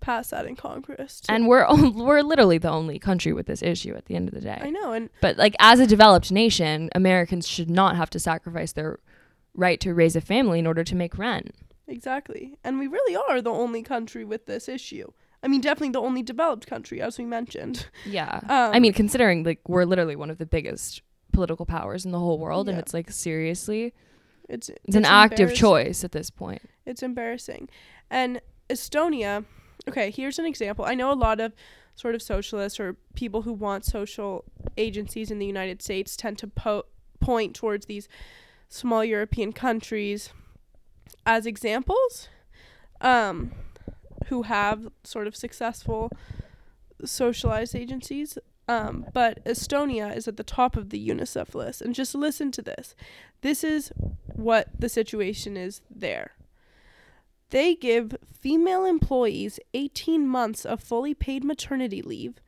pass 0.00 0.30
that 0.30 0.46
in 0.46 0.54
Congress. 0.54 1.22
and 1.28 1.48
we're 1.48 1.66
we're 1.92 2.22
literally 2.22 2.58
the 2.58 2.70
only 2.70 2.98
country 2.98 3.32
with 3.32 3.46
this 3.46 3.62
issue 3.62 3.94
at 3.94 4.06
the 4.06 4.14
end 4.14 4.28
of 4.28 4.34
the 4.34 4.40
day 4.40 4.58
I 4.60 4.70
know, 4.70 4.92
and 4.92 5.10
But 5.20 5.36
like 5.36 5.56
as 5.58 5.80
a 5.80 5.86
developed 5.86 6.30
nation, 6.30 6.88
Americans 6.94 7.46
should 7.48 7.68
not 7.70 7.96
have 7.96 8.10
to 8.10 8.18
sacrifice 8.20 8.72
their 8.72 8.98
right 9.54 9.80
to 9.80 9.92
raise 9.92 10.14
a 10.14 10.20
family 10.20 10.60
in 10.60 10.66
order 10.66 10.84
to 10.84 10.94
make 10.94 11.18
rent. 11.18 11.54
exactly, 11.88 12.56
and 12.62 12.78
we 12.78 12.86
really 12.86 13.16
are 13.16 13.42
the 13.42 13.50
only 13.50 13.82
country 13.82 14.24
with 14.24 14.46
this 14.46 14.68
issue. 14.68 15.10
I 15.42 15.48
mean, 15.48 15.60
definitely 15.60 15.90
the 15.90 16.00
only 16.00 16.22
developed 16.22 16.66
country, 16.66 17.00
as 17.00 17.18
we 17.18 17.24
mentioned. 17.24 17.88
Yeah. 18.04 18.40
Um, 18.44 18.74
I 18.74 18.80
mean, 18.80 18.92
considering 18.92 19.44
like 19.44 19.60
we're 19.68 19.84
literally 19.84 20.16
one 20.16 20.30
of 20.30 20.38
the 20.38 20.46
biggest 20.46 21.02
political 21.32 21.66
powers 21.66 22.04
in 22.04 22.10
the 22.10 22.18
whole 22.18 22.38
world 22.38 22.68
and 22.68 22.78
it's 22.78 22.92
like 22.92 23.10
seriously, 23.10 23.94
it's 24.48 24.70
it's, 24.84 24.96
an 24.96 25.04
active 25.04 25.54
choice 25.54 26.02
at 26.04 26.12
this 26.12 26.30
point. 26.30 26.62
It's 26.86 27.02
embarrassing. 27.02 27.68
And 28.10 28.40
Estonia, 28.68 29.44
okay, 29.88 30.10
here's 30.10 30.38
an 30.38 30.46
example. 30.46 30.84
I 30.84 30.94
know 30.94 31.12
a 31.12 31.14
lot 31.14 31.40
of 31.40 31.52
sort 31.94 32.14
of 32.14 32.22
socialists 32.22 32.80
or 32.80 32.96
people 33.14 33.42
who 33.42 33.52
want 33.52 33.84
social 33.84 34.44
agencies 34.76 35.30
in 35.30 35.38
the 35.38 35.46
United 35.46 35.82
States 35.82 36.16
tend 36.16 36.38
to 36.38 36.46
po- 36.46 36.86
point 37.20 37.54
towards 37.54 37.86
these 37.86 38.08
small 38.68 39.04
European 39.04 39.52
countries 39.52 40.30
as 41.26 41.46
examples 41.46 42.28
um, 43.00 43.52
who 44.26 44.42
have 44.42 44.88
sort 45.04 45.26
of 45.26 45.36
successful 45.36 46.10
socialized 47.04 47.74
agencies. 47.74 48.38
Um, 48.66 49.06
but 49.14 49.42
Estonia 49.44 50.14
is 50.14 50.28
at 50.28 50.36
the 50.36 50.44
top 50.44 50.76
of 50.76 50.90
the 50.90 51.08
UNICEF 51.08 51.54
list. 51.54 51.80
And 51.80 51.94
just 51.94 52.14
listen 52.14 52.52
to 52.52 52.62
this. 52.62 52.94
This 53.40 53.64
is 53.64 53.90
what 54.26 54.68
the 54.78 54.88
situation 54.88 55.56
is 55.56 55.80
there. 55.90 56.32
They 57.50 57.74
give 57.74 58.16
female 58.38 58.84
employees 58.84 59.58
18 59.72 60.26
months 60.26 60.66
of 60.66 60.82
fully 60.82 61.14
paid 61.14 61.44
maternity 61.44 62.02
leave 62.02 62.40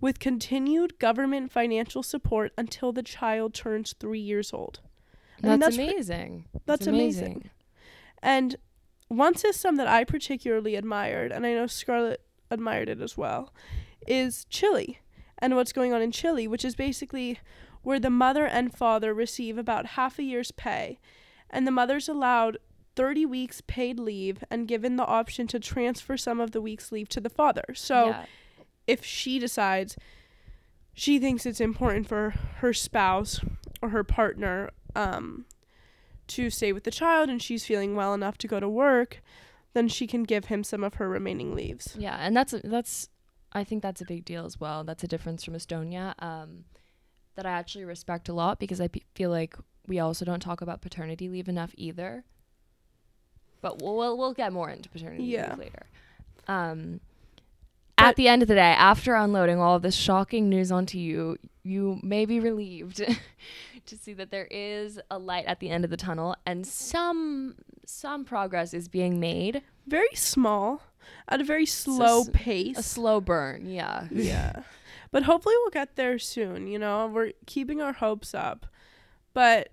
with 0.00 0.18
continued 0.18 0.98
government 0.98 1.50
financial 1.50 2.02
support 2.02 2.52
until 2.56 2.92
the 2.92 3.02
child 3.02 3.54
turns 3.54 3.94
three 3.98 4.20
years 4.20 4.52
old. 4.52 4.80
I 5.42 5.48
mean, 5.48 5.60
that's, 5.60 5.76
that's 5.76 5.76
pre- 5.76 5.94
amazing. 5.94 6.44
that's 6.64 6.86
amazing. 6.86 7.50
And 8.22 8.56
one 9.08 9.36
system 9.36 9.76
that 9.76 9.86
I 9.86 10.04
particularly 10.04 10.74
admired, 10.74 11.32
and 11.32 11.46
I 11.46 11.54
know 11.54 11.66
Scarlett 11.66 12.22
admired 12.50 12.88
it 12.88 13.00
as 13.00 13.16
well, 13.16 13.52
is 14.06 14.44
Chile 14.46 15.00
and 15.38 15.54
what's 15.54 15.72
going 15.72 15.92
on 15.92 16.02
in 16.02 16.12
Chile, 16.12 16.48
which 16.48 16.64
is 16.64 16.74
basically 16.74 17.40
where 17.82 18.00
the 18.00 18.10
mother 18.10 18.46
and 18.46 18.74
father 18.74 19.14
receive 19.14 19.58
about 19.58 19.86
half 19.86 20.18
a 20.18 20.22
year's 20.22 20.50
pay, 20.50 20.98
and 21.50 21.66
the 21.66 21.70
mother's 21.70 22.08
allowed 22.08 22.58
30 22.96 23.26
weeks 23.26 23.60
paid 23.66 24.00
leave 24.00 24.42
and 24.50 24.66
given 24.66 24.96
the 24.96 25.04
option 25.04 25.46
to 25.46 25.60
transfer 25.60 26.16
some 26.16 26.40
of 26.40 26.52
the 26.52 26.60
weeks' 26.60 26.90
leave 26.90 27.08
to 27.10 27.20
the 27.20 27.30
father. 27.30 27.64
So 27.74 28.08
yeah. 28.08 28.24
if 28.86 29.04
she 29.04 29.38
decides 29.38 29.96
she 30.98 31.18
thinks 31.18 31.44
it's 31.44 31.60
important 31.60 32.08
for 32.08 32.30
her 32.56 32.72
spouse 32.72 33.40
or 33.82 33.90
her 33.90 34.02
partner 34.02 34.70
um, 34.94 35.44
to 36.28 36.50
stay 36.50 36.72
with 36.72 36.84
the 36.84 36.90
child 36.90 37.28
and 37.28 37.40
she's 37.42 37.64
feeling 37.64 37.94
well 37.96 38.14
enough 38.14 38.36
to 38.38 38.48
go 38.48 38.60
to 38.60 38.68
work, 38.68 39.22
then 39.74 39.88
she 39.88 40.06
can 40.06 40.22
give 40.22 40.46
him 40.46 40.64
some 40.64 40.82
of 40.84 40.94
her 40.94 41.08
remaining 41.08 41.54
leaves. 41.54 41.94
Yeah, 41.98 42.16
and 42.20 42.36
that's 42.36 42.54
that's 42.64 43.08
I 43.52 43.64
think 43.64 43.82
that's 43.82 44.00
a 44.00 44.04
big 44.04 44.24
deal 44.24 44.44
as 44.44 44.58
well. 44.60 44.84
That's 44.84 45.04
a 45.04 45.08
difference 45.08 45.44
from 45.44 45.54
Estonia 45.54 46.14
um, 46.22 46.64
that 47.36 47.46
I 47.46 47.50
actually 47.50 47.84
respect 47.84 48.28
a 48.28 48.32
lot 48.32 48.58
because 48.58 48.80
I 48.80 48.88
p- 48.88 49.04
feel 49.14 49.30
like 49.30 49.56
we 49.86 49.98
also 49.98 50.24
don't 50.24 50.40
talk 50.40 50.60
about 50.60 50.80
paternity 50.82 51.28
leave 51.28 51.48
enough 51.48 51.72
either. 51.76 52.24
But 53.60 53.80
we'll 53.82 53.96
we'll, 53.96 54.16
we'll 54.18 54.34
get 54.34 54.52
more 54.52 54.70
into 54.70 54.88
paternity 54.88 55.24
Yeah. 55.24 55.50
leave 55.50 55.58
later. 55.58 55.86
Um, 56.48 57.00
But- 57.96 58.06
at 58.06 58.16
the 58.16 58.28
end 58.28 58.42
of 58.42 58.48
the 58.48 58.54
day, 58.54 58.72
after 58.72 59.14
unloading 59.14 59.58
all 59.58 59.76
of 59.76 59.82
this 59.82 59.94
shocking 59.94 60.48
news 60.48 60.70
onto 60.70 60.98
you, 60.98 61.36
you 61.62 61.98
may 62.02 62.26
be 62.26 62.40
relieved 62.40 62.96
to 63.86 63.96
see 63.96 64.12
that 64.14 64.30
there 64.30 64.48
is 64.50 65.00
a 65.10 65.18
light 65.18 65.46
at 65.46 65.60
the 65.60 65.70
end 65.70 65.84
of 65.84 65.90
the 65.90 65.96
tunnel 65.96 66.36
and 66.44 66.66
some 66.66 67.54
some 67.86 68.24
progress 68.24 68.74
is 68.74 68.88
being 68.88 69.20
made. 69.20 69.62
Very 69.86 70.14
small, 70.14 70.82
at 71.28 71.40
a 71.40 71.44
very 71.44 71.66
slow 71.66 72.24
pace. 72.24 72.76
A 72.78 72.82
slow 72.82 73.20
burn, 73.20 73.66
yeah. 73.66 74.08
yeah. 74.10 74.62
But 75.12 75.22
hopefully 75.22 75.54
we'll 75.58 75.70
get 75.70 75.94
there 75.94 76.18
soon, 76.18 76.66
you 76.66 76.78
know. 76.78 77.06
We're 77.06 77.32
keeping 77.46 77.80
our 77.80 77.92
hopes 77.92 78.34
up. 78.34 78.66
But 79.32 79.68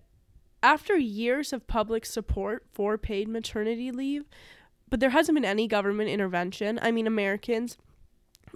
after 0.61 0.95
years 0.95 1.51
of 1.51 1.65
public 1.65 2.05
support 2.05 2.65
for 2.71 2.97
paid 2.97 3.27
maternity 3.27 3.91
leave, 3.91 4.25
but 4.89 4.99
there 4.99 5.09
hasn't 5.09 5.35
been 5.35 5.45
any 5.45 5.67
government 5.67 6.09
intervention. 6.09 6.77
I 6.81 6.91
mean, 6.91 7.07
Americans 7.07 7.77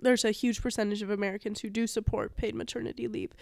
there's 0.01 0.25
a 0.25 0.32
huge 0.32 0.62
percentage 0.62 1.01
of 1.01 1.10
Americans 1.10 1.62
who 1.62 1.70
do 1.70 1.88
support 1.88 2.36
paid 2.36 2.56
maternity 2.56 3.08
leave. 3.08 3.34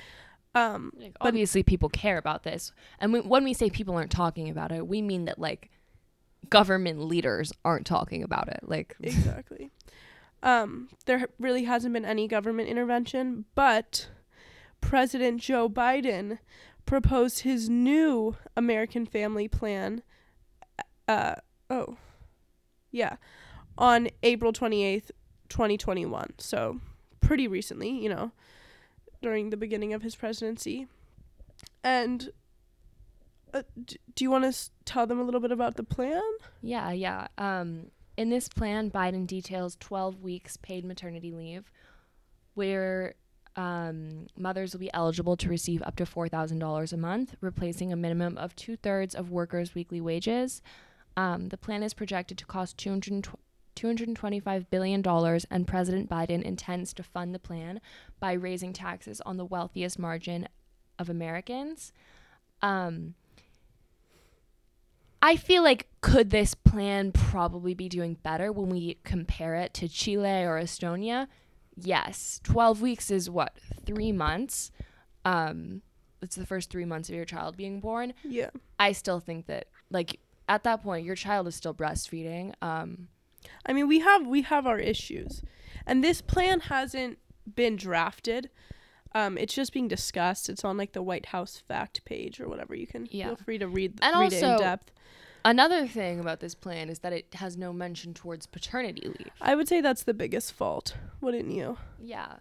Um 0.53 0.91
Like, 0.97 1.15
obviously, 1.21 1.63
people 1.63 1.89
care 1.89 2.17
about 2.17 2.43
this, 2.43 2.71
and 3.00 3.12
we, 3.13 3.19
when 3.21 3.43
we 3.43 3.53
say 3.53 3.69
people 3.69 3.95
aren't 3.95 4.12
talking 4.12 4.50
about 4.50 4.71
it, 4.71 4.88
we 4.88 5.01
mean 5.01 5.25
that 5.25 5.39
like 5.39 5.69
government 6.50 7.01
leaders 7.01 7.51
aren't 7.63 7.85
talking 7.85 8.24
about 8.24 8.47
it. 8.47 8.62
Like, 8.63 8.95
exactly. 9.01 9.71
Um, 10.43 10.89
there 11.05 11.27
really 11.39 11.63
hasn't 11.63 11.93
been 11.93 12.05
any 12.05 12.27
government 12.27 12.69
intervention, 12.69 13.45
but 13.55 14.09
President 14.79 15.41
Joe 15.41 15.67
Biden 15.67 16.38
proposed 16.85 17.39
his 17.39 17.67
new 17.67 18.38
American 18.55 19.05
Family 19.07 19.47
Plan. 19.47 20.03
Uh 21.07 21.35
oh, 21.69 21.97
yeah, 22.91 23.17
on 23.77 24.09
April 24.21 24.53
twenty 24.53 24.83
eighth, 24.83 25.12
twenty 25.49 25.77
twenty 25.77 26.05
one. 26.05 26.33
So 26.37 26.79
pretty 27.21 27.47
recently, 27.47 27.89
you 27.89 28.09
know, 28.09 28.31
during 29.21 29.49
the 29.49 29.57
beginning 29.57 29.93
of 29.93 30.01
his 30.01 30.15
presidency. 30.15 30.87
And 31.83 32.29
uh, 33.53 33.63
do 34.15 34.23
you 34.23 34.29
want 34.31 34.43
to 34.43 34.49
s- 34.49 34.71
tell 34.85 35.07
them 35.07 35.19
a 35.19 35.23
little 35.23 35.39
bit 35.39 35.51
about 35.51 35.75
the 35.75 35.83
plan? 35.83 36.21
yeah, 36.61 36.91
yeah. 36.91 37.27
Um, 37.37 37.87
in 38.17 38.29
this 38.29 38.47
plan, 38.47 38.91
Biden 38.91 39.27
details 39.27 39.75
12 39.79 40.21
weeks 40.21 40.57
paid 40.57 40.85
maternity 40.85 41.31
leave, 41.31 41.71
where 42.53 43.15
um, 43.55 44.27
mothers 44.37 44.73
will 44.73 44.79
be 44.79 44.93
eligible 44.93 45.37
to 45.37 45.49
receive 45.49 45.81
up 45.83 45.95
to 45.97 46.05
$4,000 46.05 46.93
a 46.93 46.97
month, 46.97 47.35
replacing 47.41 47.91
a 47.91 47.95
minimum 47.95 48.37
of 48.37 48.55
two 48.55 48.75
thirds 48.77 49.15
of 49.15 49.31
workers' 49.31 49.75
weekly 49.75 50.01
wages. 50.01 50.61
Um, 51.17 51.49
the 51.49 51.57
plan 51.57 51.83
is 51.83 51.93
projected 51.93 52.37
to 52.39 52.45
cost 52.45 52.77
200 52.77 53.27
$225 53.86 54.65
billion, 54.70 55.06
and 55.51 55.68
President 55.68 56.10
Biden 56.10 56.42
intends 56.42 56.94
to 56.94 57.04
fund 57.04 57.36
the 57.36 57.39
plan 57.39 57.82
by 58.20 58.34
raising 58.34 58.74
taxes 58.74 59.22
on 59.22 59.38
the 59.38 59.46
wealthiest 59.46 60.00
margin 60.00 60.48
of 60.98 61.10
Americans. 61.10 61.94
Um, 62.62 63.15
I 65.22 65.38
feel 65.38 65.63
like 65.63 65.88
could 66.01 66.30
this 66.30 66.54
plan 66.54 67.12
probably 67.12 67.74
be 67.74 67.89
doing 67.89 68.18
better 68.22 68.51
when 68.51 68.70
we 68.70 69.00
compare 69.04 69.56
it 69.56 69.74
to 69.74 69.88
Chile 69.88 70.44
or 70.44 70.60
Estonia? 70.62 71.27
Yes. 71.75 72.39
12 72.44 72.80
weeks 72.80 73.10
is 73.10 73.27
what? 73.27 73.58
3 73.86 74.12
months. 74.12 74.72
Um 75.24 75.82
it's 76.22 76.36
the 76.36 76.46
first 76.46 76.70
3 76.70 76.86
months 76.86 77.10
of 77.10 77.15
your 77.15 77.25
child 77.25 77.58
being 77.58 77.80
born. 77.80 78.13
Yeah. 78.24 78.51
I 78.77 78.92
still 78.92 79.20
think 79.20 79.48
that 79.48 79.68
like 79.89 80.20
at 80.48 80.63
that 80.63 80.84
point 80.84 81.06
your 81.06 81.15
child 81.15 81.48
is 81.48 81.56
still 81.56 81.74
breastfeeding. 81.74 82.54
Um 82.62 83.08
I 83.65 83.73
mean, 83.73 83.87
we 83.87 83.99
have 83.99 84.25
we 84.27 84.41
have 84.43 84.65
our 84.67 84.79
issues, 84.79 85.41
and 85.85 86.03
this 86.03 86.21
plan 86.21 86.61
hasn't 86.61 87.17
been 87.55 87.75
drafted. 87.75 88.49
Um, 89.13 89.37
it's 89.37 89.53
just 89.53 89.71
being 89.71 89.87
discussed. 89.87 90.49
It's 90.49 90.65
on 90.65 90.77
like 90.77 90.91
the 90.91 91.01
White 91.01 91.27
House 91.27 91.57
fact 91.65 92.03
page 92.05 92.39
or 92.41 92.49
whatever. 92.49 92.75
You 92.75 92.87
can 92.87 93.07
Yeah. 93.11 93.27
feel 93.27 93.35
free 93.37 93.57
to 93.59 93.67
read 93.67 93.97
And 94.01 94.19
read 94.19 94.33
it 94.33 94.39
in 94.39 94.43
also- 94.49 94.63
depth. 94.63 94.91
Another 95.45 95.87
thing 95.87 96.19
about 96.19 96.39
this 96.39 96.55
plan 96.55 96.89
is 96.89 96.99
that 96.99 97.13
it 97.13 97.35
has 97.35 97.55
no 97.55 97.71
mention 97.71 98.15
towards 98.15 98.47
paternity 98.47 99.07
leave. 99.07 99.29
I 99.39 99.53
would 99.53 99.67
say 99.67 99.79
that's 99.79 100.03
the 100.03 100.13
biggest 100.15 100.53
fault, 100.53 100.95
wouldn't 101.21 101.51
you? 101.51 101.77
Yeah. 101.99 102.37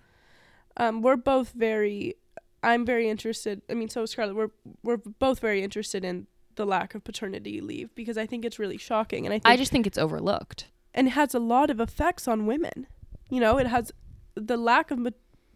Um, 0.78 1.02
we're 1.02 1.16
both 1.16 1.52
very 1.52 2.14
I'm 2.62 2.86
very 2.86 3.10
interested. 3.10 3.60
I 3.68 3.74
mean, 3.74 3.90
so 3.90 4.02
is 4.04 4.10
Scarlett. 4.12 4.34
We're 4.36 4.50
we're 4.82 4.96
both 4.96 5.38
very 5.38 5.62
interested 5.62 6.02
in 6.04 6.26
the 6.56 6.64
lack 6.64 6.94
of 6.94 7.04
paternity 7.04 7.60
leave 7.60 7.94
because 7.94 8.16
I 8.16 8.26
think 8.26 8.44
it's 8.44 8.58
really 8.58 8.78
shocking, 8.78 9.26
and 9.26 9.34
I 9.34 9.36
think 9.36 9.46
I 9.46 9.56
just 9.56 9.70
think 9.70 9.86
it's 9.86 9.98
overlooked. 9.98 10.70
And 10.94 11.10
has 11.10 11.34
a 11.34 11.40
lot 11.40 11.70
of 11.70 11.80
effects 11.80 12.28
on 12.28 12.46
women. 12.46 12.86
You 13.28 13.40
know, 13.40 13.58
it 13.58 13.66
has 13.66 13.92
the 14.34 14.56
lack 14.56 14.90
of 14.90 15.06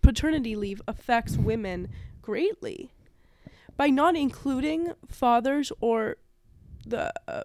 paternity 0.03 0.57
leave 0.57 0.83
affects 0.87 1.37
women 1.37 1.89
greatly 2.23 2.91
by 3.77 3.89
not 3.89 4.17
including 4.17 4.93
fathers 5.09 5.73
or 5.81 6.17
the 6.87 7.13
uh, 7.29 7.45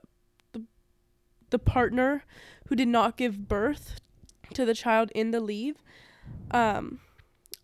the 0.54 0.64
the 1.52 1.60
partner 1.60 2.24
who 2.68 2.76
did 2.76 2.88
not 2.88 3.18
give 3.18 3.48
birth 3.48 4.00
to 4.54 4.66
the 4.66 4.74
child 4.74 5.12
in 5.14 5.32
the 5.32 5.40
leave. 5.40 5.78
Um, 6.52 7.00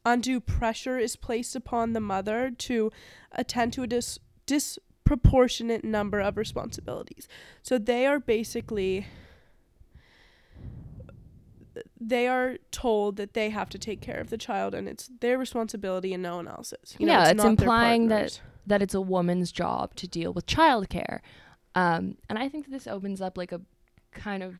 undue 0.06 0.40
pressure 0.40 0.98
is 0.98 1.16
placed 1.16 1.56
upon 1.56 1.94
the 1.94 2.00
mother 2.00 2.52
to 2.52 2.92
attend 3.32 3.74
to 3.74 3.84
a 3.84 3.88
dis- 3.88 4.20
disproportionate 4.46 5.84
number 5.84 6.20
of 6.20 6.38
responsibilities. 6.38 7.28
So 7.62 7.78
they 7.78 8.06
are 8.06 8.20
basically 8.20 9.08
they 12.00 12.28
are 12.28 12.58
told 12.72 13.18
that 13.18 13.34
they 13.34 13.50
have 13.50 13.70
to 13.70 13.78
take 13.78 14.00
care 14.02 14.20
of 14.20 14.30
the 14.30 14.38
child 14.38 14.74
and 14.74 14.88
it's 14.88 15.10
their 15.20 15.38
responsibility 15.38 16.14
and 16.14 16.24
no 16.24 16.38
one 16.38 16.48
else's. 16.48 16.96
You 16.98 17.06
know, 17.06 17.14
Yeah, 17.14 17.30
it's 17.30 17.38
not 17.38 17.44
their 17.58 17.66
implying 17.66 18.08
that- 18.08 18.42
That 18.68 18.82
it's 18.82 18.94
a 18.94 19.02
woman's 19.02 19.52
job 19.52 19.96
to 19.96 20.08
deal 20.08 20.32
with 20.32 20.46
childcare, 20.46 21.20
um, 21.76 22.18
and 22.30 22.38
I 22.38 22.48
think 22.50 22.66
that 22.66 22.72
this 22.72 22.86
opens 22.88 23.20
up 23.22 23.38
like 23.38 23.52
a 23.52 23.62
kind 24.12 24.44
of 24.44 24.60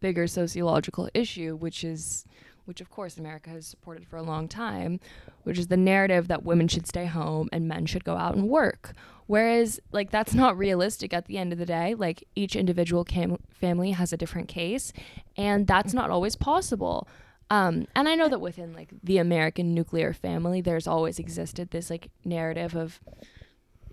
bigger 0.00 0.26
sociological 0.26 1.08
issue, 1.14 1.56
which 1.56 1.82
is, 1.84 2.24
which 2.64 2.80
of 2.80 2.90
course 2.90 3.18
America 3.18 3.50
has 3.50 3.66
supported 3.66 4.06
for 4.06 4.16
a 4.16 4.22
long 4.22 4.48
time, 4.48 5.00
which 5.42 5.58
is 5.58 5.68
the 5.68 5.76
narrative 5.76 6.28
that 6.28 6.44
women 6.44 6.68
should 6.68 6.86
stay 6.86 7.06
home 7.06 7.48
and 7.52 7.68
men 7.68 7.86
should 7.86 8.04
go 8.04 8.16
out 8.16 8.34
and 8.34 8.48
work. 8.48 8.92
Whereas, 9.26 9.80
like, 9.92 10.10
that's 10.10 10.34
not 10.34 10.58
realistic 10.58 11.14
at 11.14 11.26
the 11.26 11.38
end 11.38 11.52
of 11.52 11.58
the 11.58 11.64
day. 11.64 11.94
Like, 11.94 12.24
each 12.34 12.54
individual 12.54 13.04
cam- 13.04 13.38
family 13.50 13.92
has 13.92 14.12
a 14.12 14.16
different 14.16 14.48
case, 14.48 14.92
and 15.36 15.66
that's 15.66 15.94
not 15.94 16.10
always 16.10 16.36
possible. 16.36 17.08
Um, 17.48 17.86
and 17.94 18.08
I 18.08 18.14
know 18.14 18.28
that 18.28 18.40
within 18.40 18.72
like 18.72 18.88
the 19.02 19.18
American 19.18 19.74
nuclear 19.74 20.14
family, 20.14 20.62
there's 20.62 20.86
always 20.86 21.18
existed 21.18 21.70
this 21.70 21.90
like 21.90 22.08
narrative 22.24 22.74
of 22.74 22.98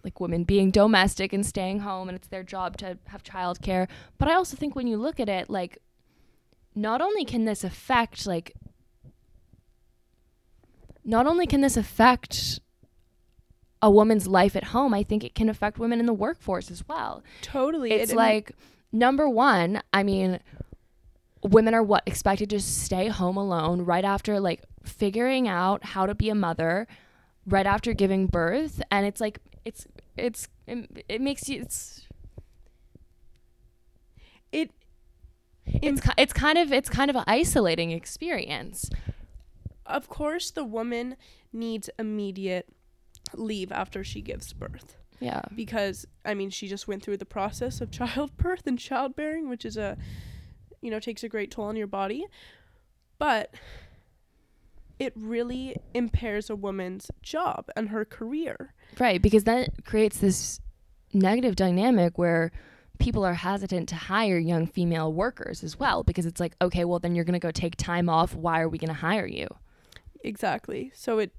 like 0.01 0.21
women 0.21 0.45
being 0.45 0.71
domestic 0.71 1.33
and 1.33 1.45
staying 1.45 1.79
home, 1.79 2.07
and 2.07 2.15
it's 2.15 2.29
their 2.29 2.43
job 2.43 2.77
to 2.77 2.97
have 3.07 3.21
childcare. 3.21 3.87
But 4.17 4.29
I 4.29 4.35
also 4.35 4.55
think 4.55 4.75
when 4.75 4.87
you 4.87 4.97
look 4.97 5.19
at 5.19 5.27
it, 5.27 5.49
like, 5.49 5.77
not 6.79 7.01
only 7.01 7.25
can 7.25 7.45
this 7.45 7.63
affect 7.63 8.25
like, 8.25 8.53
not 11.03 11.25
only 11.27 11.45
can 11.47 11.61
this 11.61 11.75
affect 11.77 12.59
a 13.81 13.89
woman's 13.89 14.27
life 14.27 14.55
at 14.55 14.65
home, 14.65 14.93
I 14.93 15.03
think 15.03 15.23
it 15.23 15.33
can 15.35 15.49
affect 15.49 15.79
women 15.79 15.99
in 15.99 16.05
the 16.05 16.13
workforce 16.13 16.69
as 16.69 16.87
well. 16.87 17.23
Totally. 17.41 17.91
It's 17.91 18.11
it- 18.11 18.15
like 18.15 18.51
number 18.91 19.29
one 19.29 19.79
i 19.93 20.01
mean 20.01 20.39
women 21.43 21.75
are 21.75 21.83
what 21.83 22.01
expected 22.07 22.49
to 22.49 22.59
stay 22.59 23.07
home 23.07 23.37
alone 23.37 23.81
right 23.85 24.03
after 24.03 24.39
like 24.39 24.63
figuring 24.83 25.47
out 25.47 25.83
how 25.83 26.07
to 26.07 26.15
be 26.15 26.27
a 26.27 26.33
mother 26.33 26.87
right 27.45 27.67
after 27.67 27.93
giving 27.93 28.25
birth 28.25 28.81
and 28.89 29.05
it's 29.05 29.21
like 29.21 29.37
it's 29.63 29.85
it's 30.17 30.47
it, 30.65 31.05
it 31.07 31.21
makes 31.21 31.47
you 31.47 31.61
it's 31.61 32.07
it 34.51 34.71
it's 35.81 36.01
it's 36.17 36.33
kind 36.33 36.57
of 36.57 36.71
it's 36.71 36.89
kind 36.89 37.09
of 37.09 37.15
an 37.15 37.23
isolating 37.27 37.91
experience. 37.91 38.89
Of 39.85 40.07
course 40.07 40.51
the 40.51 40.63
woman 40.63 41.15
needs 41.51 41.89
immediate 41.97 42.67
leave 43.33 43.71
after 43.71 44.03
she 44.03 44.21
gives 44.21 44.53
birth. 44.53 44.97
Yeah. 45.19 45.41
Because 45.55 46.05
I 46.25 46.33
mean 46.33 46.49
she 46.49 46.67
just 46.67 46.87
went 46.87 47.03
through 47.03 47.17
the 47.17 47.25
process 47.25 47.81
of 47.81 47.91
childbirth 47.99 48.65
and 48.67 48.77
childbearing, 48.79 49.49
which 49.49 49.65
is 49.65 49.77
a 49.77 49.97
you 50.81 50.91
know 50.91 50.99
takes 50.99 51.23
a 51.23 51.29
great 51.29 51.51
toll 51.51 51.65
on 51.65 51.75
your 51.75 51.87
body, 51.87 52.25
but 53.17 53.53
it 54.99 55.13
really 55.15 55.77
impairs 55.93 56.49
a 56.49 56.55
woman's 56.55 57.09
job 57.21 57.69
and 57.75 57.89
her 57.89 58.03
career. 58.03 58.73
right 58.99 59.21
because 59.21 59.45
that 59.45 59.85
creates 59.85 60.19
this 60.19 60.59
negative 61.13 61.55
dynamic 61.55 62.17
where 62.17 62.51
people 62.99 63.25
are 63.25 63.33
hesitant 63.33 63.89
to 63.89 63.95
hire 63.95 64.37
young 64.37 64.67
female 64.67 65.11
workers 65.11 65.63
as 65.63 65.79
well 65.79 66.03
because 66.03 66.25
it's 66.25 66.39
like 66.39 66.53
okay 66.61 66.85
well 66.85 66.99
then 66.99 67.15
you're 67.15 67.25
going 67.25 67.33
to 67.33 67.39
go 67.39 67.51
take 67.51 67.75
time 67.77 68.07
off 68.09 68.35
why 68.35 68.59
are 68.59 68.69
we 68.69 68.77
going 68.77 68.89
to 68.89 68.93
hire 68.93 69.25
you 69.27 69.47
Exactly. 70.21 70.91
So 70.93 71.19
it 71.19 71.31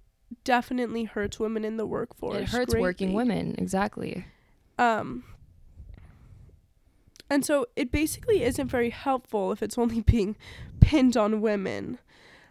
definitely 0.45 1.05
hurts 1.05 1.39
women 1.41 1.65
in 1.65 1.77
the 1.77 1.87
workforce. 1.87 2.37
it 2.41 2.49
hurts 2.49 2.75
working 2.75 3.13
women 3.13 3.55
exactly 3.59 4.25
Um 4.79 5.25
and 7.29 7.45
so 7.45 7.67
it 7.77 7.93
basically 7.93 8.43
isn't 8.43 8.69
very 8.69 8.91
helpful 8.91 9.53
if 9.53 9.63
it's 9.63 9.77
only 9.79 10.01
being 10.17 10.37
pinned 10.81 11.17
on 11.17 11.41
women. 11.41 11.99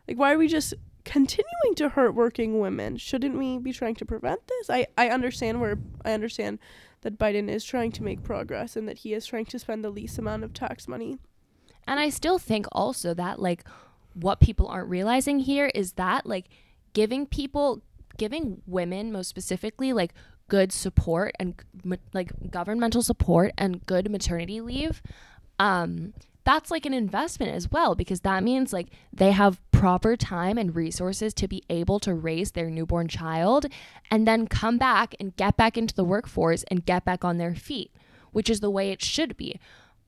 Like 0.07 0.17
why 0.17 0.33
are 0.33 0.37
we 0.37 0.47
just 0.47 0.73
continuing 1.05 1.75
to 1.77 1.89
hurt 1.89 2.13
working 2.13 2.59
women? 2.59 2.97
Shouldn't 2.97 3.37
we 3.37 3.57
be 3.57 3.73
trying 3.73 3.95
to 3.95 4.05
prevent 4.05 4.45
this? 4.47 4.69
I 4.69 4.87
I 4.97 5.09
understand 5.09 5.61
where 5.61 5.79
I 6.05 6.11
understand 6.11 6.59
that 7.01 7.17
Biden 7.17 7.49
is 7.49 7.63
trying 7.63 7.91
to 7.93 8.03
make 8.03 8.23
progress 8.23 8.75
and 8.75 8.88
that 8.88 8.99
he 8.99 9.13
is 9.13 9.25
trying 9.25 9.45
to 9.45 9.59
spend 9.59 9.83
the 9.83 9.89
least 9.89 10.17
amount 10.17 10.43
of 10.43 10.53
tax 10.53 10.88
money. 10.88 11.17
and 11.88 11.99
i 11.99 12.09
still 12.09 12.38
think 12.38 12.65
also 12.71 13.13
that 13.13 13.39
like 13.39 13.63
what 14.13 14.39
people 14.39 14.67
aren't 14.67 14.89
realizing 14.89 15.39
here 15.39 15.71
is 15.73 15.93
that 15.93 16.25
like 16.25 16.45
giving 16.93 17.25
people 17.25 17.81
giving 18.17 18.62
women 18.67 19.12
most 19.12 19.27
specifically 19.27 19.93
like 19.93 20.13
good 20.49 20.71
support 20.71 21.33
and 21.39 21.55
like 22.13 22.31
governmental 22.51 23.01
support 23.01 23.51
and 23.57 23.85
good 23.85 24.09
maternity 24.12 24.59
leave 24.62 25.01
um 25.59 26.13
that's 26.49 26.71
like 26.71 26.88
an 26.88 26.95
investment 26.95 27.53
as 27.53 27.69
well 27.69 27.93
because 27.93 28.21
that 28.21 28.43
means 28.43 28.73
like 28.73 28.88
they 29.13 29.29
have 29.29 29.62
proper 29.69 30.17
time 30.17 30.57
and 30.57 30.75
resources 30.75 31.31
to 31.31 31.47
be 31.47 31.62
able 31.69 31.99
to 31.99 32.12
raise 32.12 32.53
their 32.53 32.71
newborn 32.71 33.07
child 33.07 33.67
and 34.09 34.27
then 34.27 34.47
come 34.47 34.79
back 34.79 35.13
and 35.19 35.35
get 35.35 35.55
back 35.55 35.77
into 35.77 35.93
the 35.93 36.03
workforce 36.03 36.63
and 36.71 36.88
get 36.88 37.05
back 37.05 37.23
on 37.23 37.38
their 37.38 37.53
feet 37.53 37.91
which 38.31 38.49
is 38.49 38.62
the 38.62 38.69
way 38.69 38.89
it 38.89 38.99
should 39.03 39.38
be. 39.38 39.59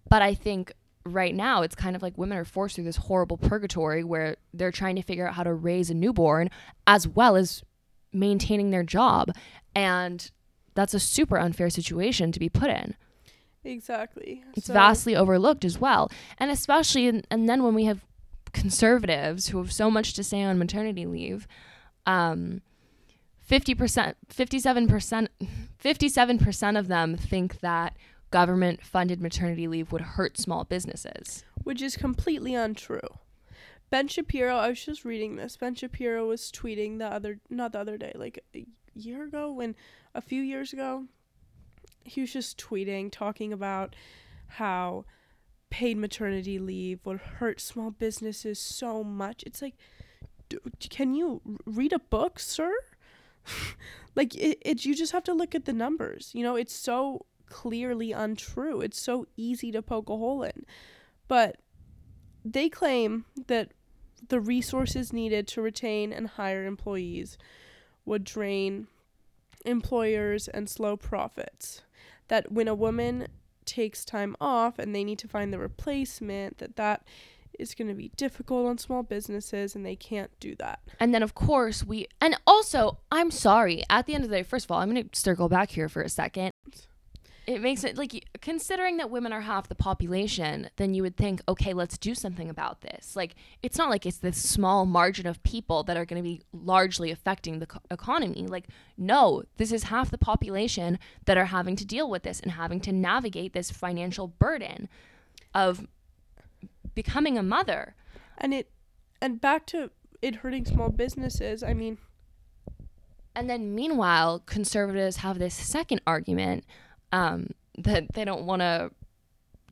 But 0.09 0.23
i 0.23 0.33
think 0.33 0.73
right 1.05 1.35
now 1.35 1.61
it's 1.61 1.75
kind 1.75 1.95
of 1.95 2.01
like 2.01 2.17
women 2.17 2.39
are 2.39 2.45
forced 2.45 2.75
through 2.75 2.85
this 2.85 2.97
horrible 2.97 3.37
purgatory 3.37 4.03
where 4.03 4.35
they're 4.51 4.71
trying 4.71 4.95
to 4.95 5.03
figure 5.03 5.27
out 5.27 5.35
how 5.35 5.43
to 5.43 5.53
raise 5.53 5.91
a 5.91 5.93
newborn 5.93 6.49
as 6.87 7.07
well 7.07 7.35
as 7.35 7.63
maintaining 8.11 8.71
their 8.71 8.83
job. 8.83 9.29
And 9.75 10.31
that's 10.73 10.95
a 10.95 10.99
super 10.99 11.37
unfair 11.37 11.69
situation 11.69 12.31
to 12.31 12.39
be 12.39 12.49
put 12.49 12.71
in 12.71 12.95
Exactly. 13.63 14.43
it's 14.55 14.67
So- 14.67 14.73
vastly 14.73 15.15
overlooked 15.15 15.63
as 15.65 15.79
well 15.79 16.09
and 16.37 16.49
especially 16.51 17.07
in, 17.07 17.23
and 17.29 17.47
then 17.49 17.63
when 17.63 17.73
we 17.75 17.85
have 17.85 18.05
conservatives 18.53 19.47
who 19.49 19.57
have 19.59 19.71
so 19.71 19.89
much 19.89 20.13
to 20.13 20.23
say 20.23 20.41
on 20.43 20.57
maternity 20.59 21.05
leave 21.05 21.47
um 22.05 22.61
50% 23.49 24.15
57% 24.29 25.27
57% 25.83 26.79
of 26.79 26.87
them 26.87 27.15
think 27.17 27.59
that 27.61 27.95
government 28.29 28.81
funded 28.83 29.21
maternity 29.21 29.67
leave 29.67 29.91
would 29.91 30.01
hurt 30.01 30.37
small 30.37 30.63
businesses 30.63 31.43
which 31.63 31.81
is 31.81 31.95
completely 31.95 32.55
untrue. 32.55 32.99
Ben 33.91 34.07
Shapiro, 34.07 34.55
I 34.55 34.69
was 34.69 34.83
just 34.83 35.03
reading 35.05 35.35
this. 35.35 35.57
Ben 35.57 35.75
Shapiro 35.75 36.25
was 36.27 36.49
tweeting 36.51 36.97
the 36.97 37.05
other, 37.05 37.39
not 37.51 37.73
the 37.73 37.79
other 37.79 37.97
day, 37.97 38.13
like 38.15 38.43
a 38.55 38.65
year 38.95 39.25
ago, 39.25 39.51
when 39.51 39.75
a 40.15 40.21
few 40.21 40.41
years 40.41 40.71
ago, 40.73 41.05
he 42.03 42.21
was 42.21 42.33
just 42.33 42.59
tweeting, 42.59 43.11
talking 43.11 43.53
about 43.53 43.95
how 44.47 45.05
paid 45.69 45.97
maternity 45.97 46.59
leave 46.59 46.99
would 47.05 47.19
hurt 47.19 47.59
small 47.61 47.91
businesses 47.91 48.59
so 48.59 49.03
much. 49.03 49.43
It's 49.43 49.61
like, 49.61 49.75
can 50.89 51.13
you 51.13 51.41
read 51.65 51.93
a 51.93 51.99
book, 51.99 52.39
sir? 52.39 52.73
like, 54.15 54.35
it, 54.35 54.59
it, 54.61 54.85
you 54.85 54.93
just 54.93 55.13
have 55.13 55.23
to 55.23 55.33
look 55.33 55.55
at 55.55 55.65
the 55.65 55.73
numbers. 55.73 56.31
You 56.33 56.43
know, 56.43 56.55
it's 56.55 56.73
so 56.73 57.25
clearly 57.47 58.11
untrue. 58.11 58.81
It's 58.81 58.99
so 58.99 59.27
easy 59.37 59.71
to 59.71 59.81
poke 59.81 60.09
a 60.09 60.17
hole 60.17 60.43
in. 60.43 60.65
But 61.27 61.57
they 62.43 62.69
claim 62.69 63.25
that 63.47 63.71
the 64.27 64.39
resources 64.39 65.13
needed 65.13 65.47
to 65.49 65.61
retain 65.61 66.11
and 66.13 66.27
hire 66.27 66.65
employees 66.65 67.37
would 68.05 68.23
drain 68.23 68.87
employers 69.65 70.47
and 70.47 70.69
slow 70.69 70.97
profits. 70.97 71.81
That 72.27 72.51
when 72.51 72.67
a 72.67 72.75
woman 72.75 73.27
takes 73.65 74.05
time 74.05 74.35
off 74.39 74.79
and 74.79 74.95
they 74.95 75.03
need 75.03 75.19
to 75.19 75.27
find 75.27 75.53
the 75.53 75.59
replacement, 75.59 76.57
that 76.59 76.75
that 76.75 77.03
is 77.59 77.75
going 77.75 77.87
to 77.87 77.93
be 77.93 78.09
difficult 78.15 78.67
on 78.67 78.77
small 78.77 79.03
businesses 79.03 79.75
and 79.75 79.85
they 79.85 79.95
can't 79.95 80.31
do 80.39 80.55
that. 80.55 80.79
And 80.99 81.13
then, 81.13 81.23
of 81.23 81.35
course, 81.35 81.83
we, 81.83 82.07
and 82.19 82.35
also, 82.47 82.99
I'm 83.11 83.31
sorry, 83.31 83.83
at 83.89 84.05
the 84.05 84.15
end 84.15 84.23
of 84.23 84.29
the 84.29 84.37
day, 84.37 84.43
first 84.43 84.65
of 84.65 84.71
all, 84.71 84.79
I'm 84.79 84.91
going 84.91 85.07
to 85.07 85.19
circle 85.19 85.49
back 85.49 85.71
here 85.71 85.89
for 85.89 86.01
a 86.01 86.09
second. 86.09 86.51
It 87.51 87.61
makes 87.61 87.83
it 87.83 87.97
like 87.97 88.25
considering 88.41 88.97
that 88.97 89.09
women 89.09 89.33
are 89.33 89.41
half 89.41 89.67
the 89.67 89.75
population, 89.75 90.69
then 90.77 90.93
you 90.93 91.03
would 91.03 91.17
think, 91.17 91.41
okay, 91.47 91.73
let's 91.73 91.97
do 91.97 92.15
something 92.15 92.49
about 92.49 92.81
this. 92.81 93.15
Like 93.15 93.35
it's 93.61 93.77
not 93.77 93.89
like 93.89 94.05
it's 94.05 94.17
this 94.17 94.41
small 94.41 94.85
margin 94.85 95.27
of 95.27 95.41
people 95.43 95.83
that 95.83 95.97
are 95.97 96.05
going 96.05 96.21
to 96.21 96.27
be 96.27 96.41
largely 96.53 97.11
affecting 97.11 97.59
the 97.59 97.65
co- 97.67 97.79
economy. 97.89 98.47
Like 98.47 98.67
no, 98.97 99.43
this 99.57 99.71
is 99.71 99.83
half 99.83 100.11
the 100.11 100.17
population 100.17 100.97
that 101.25 101.37
are 101.37 101.45
having 101.45 101.75
to 101.75 101.85
deal 101.85 102.09
with 102.09 102.23
this 102.23 102.39
and 102.39 102.53
having 102.53 102.79
to 102.81 102.91
navigate 102.91 103.53
this 103.53 103.69
financial 103.71 104.27
burden 104.27 104.87
of 105.53 105.87
becoming 106.95 107.37
a 107.37 107.43
mother. 107.43 107.95
And 108.37 108.53
it 108.53 108.71
and 109.21 109.41
back 109.41 109.65
to 109.67 109.91
it 110.21 110.35
hurting 110.35 110.65
small 110.65 110.89
businesses. 110.89 111.63
I 111.63 111.73
mean, 111.73 111.97
And 113.35 113.49
then 113.49 113.73
meanwhile, 113.75 114.39
conservatives 114.39 115.17
have 115.17 115.39
this 115.39 115.55
second 115.55 116.01
argument 116.05 116.65
um, 117.11 117.51
that 117.77 118.13
they 118.13 118.25
don't 118.25 118.45
want 118.45 118.61
to 118.61 118.91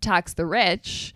tax 0.02 0.34
the 0.34 0.45
rich. 0.45 1.13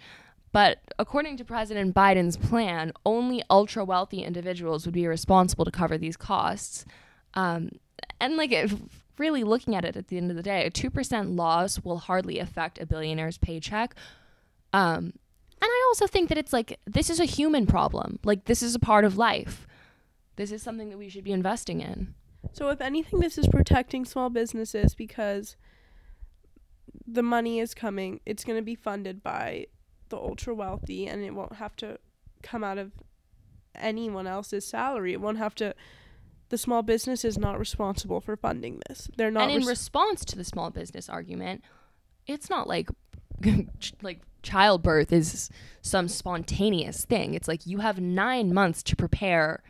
But 0.51 0.79
according 0.99 1.37
to 1.37 1.45
President 1.45 1.95
Biden's 1.95 2.37
plan, 2.37 2.93
only 3.05 3.43
ultra 3.49 3.83
wealthy 3.83 4.23
individuals 4.23 4.85
would 4.85 4.93
be 4.93 5.07
responsible 5.07 5.65
to 5.65 5.71
cover 5.71 5.97
these 5.97 6.15
costs. 6.15 6.85
Um, 7.33 7.71
and 8.19 8.37
like, 8.37 8.51
if 8.51 8.75
really 9.17 9.43
looking 9.43 9.75
at 9.75 9.83
it 9.83 9.95
at 9.95 10.07
the 10.07 10.17
end 10.17 10.29
of 10.29 10.37
the 10.37 10.43
day, 10.43 10.65
a 10.65 10.71
2% 10.71 11.37
loss 11.37 11.79
will 11.83 11.97
hardly 11.97 12.39
affect 12.39 12.79
a 12.79 12.85
billionaire's 12.85 13.37
paycheck. 13.39 13.95
Um, 14.73 15.13
and 15.61 15.69
I 15.71 15.85
also 15.87 16.07
think 16.07 16.29
that 16.29 16.37
it's 16.37 16.53
like, 16.53 16.79
this 16.85 17.09
is 17.09 17.19
a 17.19 17.25
human 17.25 17.65
problem. 17.65 18.19
Like, 18.23 18.45
this 18.45 18.61
is 18.61 18.75
a 18.75 18.79
part 18.79 19.05
of 19.05 19.17
life. 19.17 19.65
This 20.35 20.51
is 20.51 20.61
something 20.61 20.89
that 20.89 20.97
we 20.97 21.09
should 21.09 21.23
be 21.23 21.31
investing 21.31 21.81
in. 21.81 22.13
So 22.51 22.69
if 22.69 22.81
anything, 22.81 23.19
this 23.19 23.37
is 23.37 23.47
protecting 23.47 24.05
small 24.05 24.29
businesses 24.29 24.93
because 24.93 25.55
the 27.07 27.23
money 27.23 27.59
is 27.59 27.73
coming. 27.73 28.19
It's 28.25 28.43
going 28.43 28.57
to 28.57 28.63
be 28.63 28.75
funded 28.75 29.23
by 29.23 29.67
the 30.09 30.17
ultra 30.17 30.53
wealthy, 30.53 31.07
and 31.07 31.23
it 31.23 31.31
won't 31.31 31.55
have 31.55 31.75
to 31.77 31.97
come 32.41 32.63
out 32.63 32.77
of 32.77 32.91
anyone 33.75 34.27
else's 34.27 34.65
salary. 34.65 35.13
It 35.13 35.21
won't 35.21 35.37
have 35.37 35.55
to. 35.55 35.73
The 36.49 36.57
small 36.57 36.83
business 36.83 37.25
is 37.25 37.37
not 37.37 37.57
responsible 37.57 38.21
for 38.21 38.35
funding 38.37 38.79
this. 38.87 39.09
They're 39.17 39.31
not. 39.31 39.43
and 39.43 39.51
in 39.53 39.57
res- 39.59 39.67
response 39.67 40.23
to 40.25 40.35
the 40.35 40.43
small 40.43 40.69
business 40.69 41.09
argument, 41.09 41.63
it's 42.27 42.49
not 42.49 42.67
like 42.67 42.89
like 44.01 44.21
childbirth 44.43 45.11
is 45.11 45.49
some 45.81 46.07
spontaneous 46.07 47.05
thing. 47.05 47.33
It's 47.33 47.47
like 47.47 47.65
you 47.65 47.79
have 47.79 47.99
9 47.99 48.53
months 48.53 48.83
to 48.83 48.95
prepare 48.95 49.63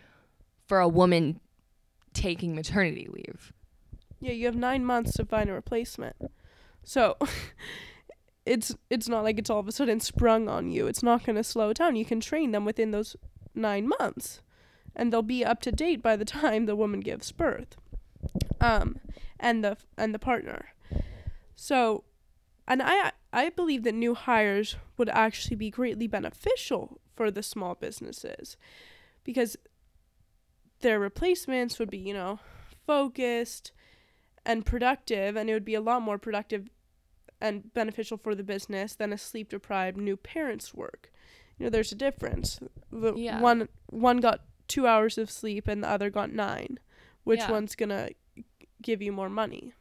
for 0.68 0.80
a 0.80 0.88
woman 0.88 1.40
taking 2.14 2.54
maternity 2.56 3.08
leave. 3.12 3.54
yeah, 4.20 4.32
you 4.32 4.46
have 4.46 4.56
nine 4.56 4.84
months 4.86 5.14
to 5.14 5.26
find 5.26 5.50
a 5.50 5.54
replacement. 5.54 6.16
So. 6.84 7.18
It's 8.46 8.76
it's 8.90 9.08
not 9.08 9.24
like 9.24 9.40
it's 9.40 9.50
all 9.50 9.60
of 9.60 9.68
a 9.68 9.72
sudden 9.72 10.00
sprung 10.00 10.50
on 10.50 10.70
you. 10.70 10.88
It's 10.88 11.04
not 11.04 11.26
going 11.26 11.38
to 11.38 11.44
slow 11.44 11.72
down. 11.72 11.96
You 11.96 12.06
can 12.06 12.20
train 12.20 12.52
them 12.52 12.66
within 12.66 12.92
those 12.92 13.16
nine 13.56 13.88
months, 13.88 14.42
and 14.96 15.12
they'll 15.12 15.22
be 15.22 15.46
up 15.46 15.62
to 15.62 15.72
date 15.72 16.02
by 16.02 16.16
the 16.16 16.26
time 16.42 16.66
the 16.66 16.76
woman 16.76 17.00
gives 17.00 17.32
birth, 17.32 17.78
um, 18.60 19.00
and 19.40 19.64
the 19.64 19.78
and 19.98 20.14
the 20.14 20.20
partner. 20.20 20.74
So, 21.56 22.04
and 22.68 22.82
I 22.84 23.14
I 23.32 23.50
believe 23.50 23.84
that 23.84 23.96
new 23.96 24.14
hires 24.14 24.76
would 24.98 25.10
actually 25.10 25.56
be 25.56 25.70
greatly 25.70 26.08
beneficial 26.08 27.00
for 27.16 27.32
the 27.32 27.44
small 27.44 27.76
businesses, 27.76 28.58
because 29.24 29.56
their 30.82 31.00
replacements 31.00 31.80
would 31.80 31.90
be 31.90 31.98
you 31.98 32.14
know 32.14 32.40
focused 32.86 33.72
and 34.46 34.66
productive, 34.66 35.36
and 35.36 35.50
it 35.50 35.54
would 35.54 35.66
be 35.66 35.76
a 35.76 35.82
lot 35.82 36.02
more 36.02 36.18
productive 36.18 36.70
and 37.40 37.74
beneficial 37.74 38.18
for 38.18 38.36
the 38.36 38.44
business 38.44 38.96
than 38.96 39.12
a 39.14 39.18
sleep 39.18 39.50
deprived 39.50 39.98
new 39.98 40.16
parent's 40.18 40.74
work. 40.74 41.12
You 41.58 41.66
know, 41.66 41.70
there's 41.70 41.92
a 41.92 41.96
difference. 41.96 42.60
The 42.92 43.14
Yeah. 43.14 43.40
one 43.42 43.68
one 43.88 44.18
got 44.18 44.46
two 44.68 44.88
hours 44.88 45.18
of 45.18 45.30
sleep 45.30 45.68
and 45.68 45.84
the 45.84 45.90
other 45.90 46.10
got 46.10 46.32
nine. 46.32 46.80
Which 47.24 47.40
Yeah. 47.42 47.52
one's 47.52 47.76
gonna 47.76 48.10
give 48.82 49.02
you 49.02 49.12
more 49.12 49.30
money? 49.30 49.74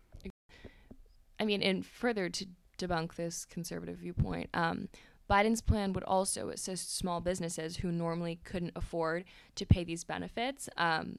I 1.40 1.44
mean, 1.44 1.62
and 1.62 1.84
further 1.84 2.28
to 2.28 2.46
debunk 2.78 3.14
this 3.14 3.44
conservative 3.44 3.98
viewpoint, 3.98 4.50
um, 4.54 4.88
Biden's 5.28 5.60
plan 5.62 5.92
would 5.92 6.04
also 6.04 6.50
assist 6.50 6.94
small 6.94 7.20
businesses 7.20 7.78
who 7.78 7.90
normally 7.90 8.36
couldn't 8.44 8.72
afford 8.76 9.24
to 9.54 9.64
pay 9.66 9.82
these 9.82 10.04
benefits. 10.04 10.68
Um, 10.76 11.18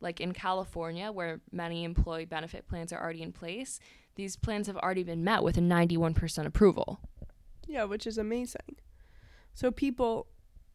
like 0.00 0.20
in 0.20 0.32
California, 0.32 1.10
where 1.10 1.40
many 1.50 1.84
employee 1.84 2.24
benefit 2.26 2.68
plans 2.68 2.92
are 2.92 3.02
already 3.02 3.22
in 3.22 3.32
place, 3.32 3.80
these 4.14 4.36
plans 4.36 4.66
have 4.66 4.76
already 4.76 5.02
been 5.02 5.24
met 5.24 5.42
with 5.42 5.56
a 5.56 5.60
91% 5.60 6.46
approval. 6.46 7.00
Yeah, 7.66 7.84
which 7.84 8.06
is 8.06 8.18
amazing. 8.18 8.76
So 9.54 9.70
people, 9.70 10.26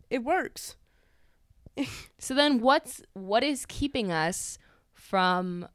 it 0.10 0.24
works. 0.24 0.76
So 2.20 2.34
then 2.36 2.60
what's 2.60 3.02
what 3.14 3.44
is 3.44 3.66
keeping 3.66 4.12
us 4.12 4.58
from 4.94 5.68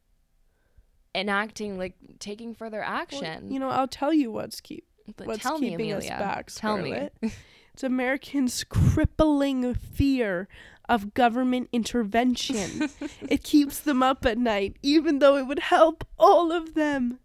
enacting 1.14 1.78
like 1.78 1.94
taking 2.18 2.54
further 2.54 2.78
Well, 2.80 2.88
action? 2.88 3.50
you 3.50 3.58
know, 3.58 3.70
I'll 3.70 3.88
tell 3.88 4.12
you 4.12 4.30
what's 4.30 4.60
keep 4.60 4.84
But 5.16 5.26
what's 5.26 5.42
tell 5.42 5.58
me, 5.58 5.70
keeping 5.70 5.92
us 5.92 6.06
back, 6.08 6.48
Tell 6.54 6.76
me. 6.78 6.90
Scarlett. 6.90 7.14
It's 7.72 7.84
Americans' 7.84 8.64
crippling 8.64 9.74
fear 9.74 10.48
of 10.88 11.14
government 11.14 11.68
intervention. 11.72 12.88
it 13.28 13.42
keeps 13.42 13.80
them 13.80 14.02
up 14.02 14.24
at 14.24 14.38
night, 14.38 14.76
even 14.82 15.18
though 15.18 15.36
it 15.36 15.46
would 15.46 15.58
help 15.58 16.06
all 16.18 16.52
of 16.52 16.74
them. 16.74 17.18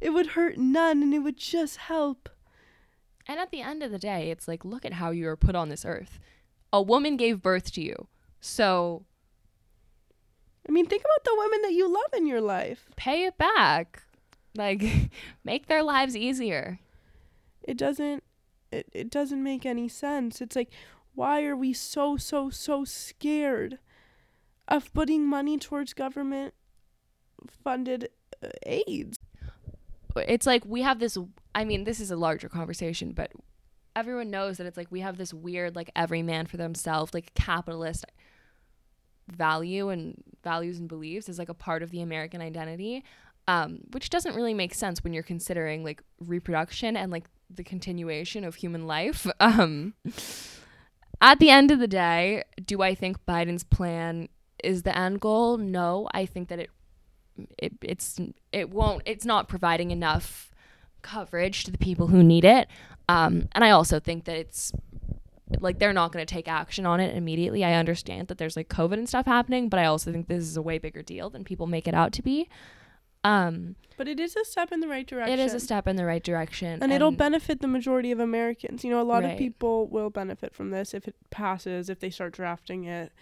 It 0.00 0.10
would 0.10 0.28
hurt 0.28 0.58
none, 0.58 1.02
and 1.02 1.14
it 1.14 1.20
would 1.20 1.36
just 1.36 1.76
help. 1.76 2.28
And 3.26 3.38
at 3.38 3.50
the 3.50 3.60
end 3.60 3.82
of 3.82 3.90
the 3.90 3.98
day, 3.98 4.30
it's 4.30 4.48
like, 4.48 4.64
look 4.64 4.84
at 4.84 4.94
how 4.94 5.10
you 5.10 5.26
were 5.26 5.36
put 5.36 5.54
on 5.54 5.68
this 5.68 5.84
earth. 5.84 6.18
A 6.72 6.82
woman 6.82 7.16
gave 7.16 7.42
birth 7.42 7.72
to 7.72 7.82
you. 7.82 8.08
So 8.40 9.04
I 10.68 10.72
mean, 10.72 10.86
think 10.86 11.02
about 11.02 11.24
the 11.24 11.36
women 11.36 11.62
that 11.62 11.72
you 11.72 11.92
love 11.92 12.12
in 12.14 12.26
your 12.26 12.40
life. 12.40 12.88
pay 12.96 13.24
it 13.24 13.36
back. 13.36 14.02
Like, 14.56 14.84
make 15.44 15.66
their 15.66 15.82
lives 15.82 16.16
easier. 16.16 16.78
It 17.62 17.76
doesn't. 17.76 18.22
It, 18.70 18.88
it 18.92 19.10
doesn't 19.10 19.42
make 19.42 19.66
any 19.66 19.88
sense. 19.88 20.40
It's 20.40 20.56
like, 20.56 20.70
why 21.14 21.44
are 21.44 21.56
we 21.56 21.72
so 21.72 22.16
so 22.16 22.50
so 22.50 22.84
scared 22.84 23.78
of 24.68 24.92
putting 24.92 25.26
money 25.26 25.58
towards 25.58 25.94
government 25.94 26.54
funded 27.62 28.08
uh, 28.42 28.48
aids? 28.64 29.18
It's 30.16 30.46
like 30.46 30.64
we 30.66 30.82
have 30.82 30.98
this, 30.98 31.16
I 31.54 31.64
mean, 31.64 31.84
this 31.84 32.00
is 32.00 32.10
a 32.10 32.16
larger 32.16 32.48
conversation, 32.48 33.12
but 33.12 33.32
everyone 33.96 34.30
knows 34.30 34.58
that 34.58 34.66
it's 34.66 34.76
like 34.76 34.90
we 34.90 35.00
have 35.00 35.16
this 35.16 35.32
weird, 35.32 35.74
like, 35.74 35.90
every 35.96 36.22
man 36.22 36.46
for 36.46 36.58
themselves, 36.58 37.14
like, 37.14 37.32
capitalist 37.34 38.04
value 39.30 39.88
and 39.88 40.22
values 40.42 40.78
and 40.78 40.88
beliefs 40.88 41.28
is 41.28 41.38
like 41.38 41.48
a 41.48 41.54
part 41.54 41.82
of 41.82 41.90
the 41.90 42.02
American 42.02 42.40
identity. 42.40 43.04
Um, 43.48 43.80
which 43.90 44.08
doesn't 44.08 44.36
really 44.36 44.54
make 44.54 44.72
sense 44.72 45.02
when 45.02 45.12
you're 45.12 45.24
considering 45.24 45.82
like 45.82 46.00
reproduction 46.20 46.96
and 46.96 47.10
like 47.10 47.24
the 47.50 47.64
continuation 47.64 48.44
of 48.44 48.54
human 48.54 48.86
life. 48.86 49.26
Um, 49.40 49.94
at 51.22 51.38
the 51.38 51.50
end 51.50 51.70
of 51.70 51.78
the 51.78 51.88
day, 51.88 52.42
do 52.66 52.82
I 52.82 52.94
think 52.94 53.24
Biden's 53.26 53.64
plan 53.64 54.28
is 54.62 54.82
the 54.82 54.96
end 54.96 55.20
goal? 55.20 55.56
No, 55.56 56.08
I 56.12 56.26
think 56.26 56.48
that 56.48 56.58
it 56.58 56.70
it 57.56 57.72
it's 57.80 58.20
it 58.52 58.68
won't 58.68 59.02
it's 59.06 59.24
not 59.24 59.48
providing 59.48 59.90
enough 59.90 60.50
coverage 61.00 61.64
to 61.64 61.70
the 61.70 61.78
people 61.78 62.08
who 62.08 62.22
need 62.22 62.44
it. 62.44 62.68
Um, 63.08 63.48
and 63.52 63.64
I 63.64 63.70
also 63.70 64.00
think 64.00 64.24
that 64.24 64.36
it's 64.36 64.72
like 65.60 65.78
they're 65.78 65.92
not 65.92 66.12
going 66.12 66.24
to 66.24 66.34
take 66.34 66.48
action 66.48 66.86
on 66.86 67.00
it 67.00 67.16
immediately. 67.16 67.64
I 67.64 67.74
understand 67.74 68.28
that 68.28 68.38
there's 68.38 68.56
like 68.56 68.68
COVID 68.68 68.94
and 68.94 69.08
stuff 69.08 69.26
happening, 69.26 69.68
but 69.68 69.78
I 69.78 69.86
also 69.86 70.12
think 70.12 70.26
this 70.26 70.42
is 70.42 70.56
a 70.56 70.62
way 70.62 70.78
bigger 70.78 71.02
deal 71.02 71.30
than 71.30 71.44
people 71.44 71.66
make 71.66 71.86
it 71.86 71.94
out 71.94 72.12
to 72.12 72.22
be. 72.22 72.48
Um, 73.24 73.76
But 73.96 74.08
it 74.08 74.18
is 74.18 74.34
a 74.36 74.44
step 74.44 74.72
in 74.72 74.80
the 74.80 74.88
right 74.88 75.06
direction. 75.06 75.38
it 75.38 75.42
is 75.42 75.54
a 75.54 75.60
step 75.60 75.86
in 75.86 75.96
the 75.96 76.04
right 76.04 76.22
direction, 76.22 76.82
and, 76.82 76.92
it'll 76.92 77.12
benefit 77.12 77.60
the 77.60 77.68
majority 77.68 78.10
of 78.10 78.18
Americans. 78.20 78.82
You 78.84 78.90
know, 78.90 79.00
a 79.00 79.04
lot 79.04 79.22
Right. 79.22 79.32
of 79.32 79.38
people 79.38 79.86
will 79.86 80.10
benefit 80.10 80.54
from 80.54 80.70
this 80.70 80.92
if 80.94 81.06
it 81.06 81.14
passes, 81.30 81.88
if 81.88 82.00
they 82.00 82.10
start 82.10 82.32
drafting 82.32 82.84
it, 82.84 83.12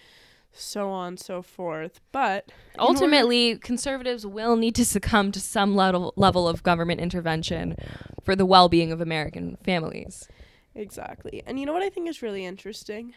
so 0.53 0.89
on 0.89 1.17
so 1.17 1.43
forth. 1.43 2.01
But 2.13 2.51
ultimately 2.79 3.57
conservatives 3.59 4.27
will 4.27 4.57
need 4.57 4.75
to 4.77 4.85
succumb 4.85 5.33
to 5.33 5.41
some 5.41 5.75
level 5.77 6.13
level 6.17 6.49
of 6.49 6.63
government 6.63 7.01
intervention 7.01 7.77
for 8.25 8.35
the 8.35 8.47
well-being 8.47 8.91
of 8.91 9.01
American 9.01 9.57
families. 9.63 10.29
Exactly. 10.75 11.43
And 11.47 11.59
you 11.61 11.67
know 11.67 11.73
what 11.73 11.83
I 11.83 11.91
think 11.91 12.09
is 12.09 12.23
really 12.23 12.45
interesting? 12.47 13.15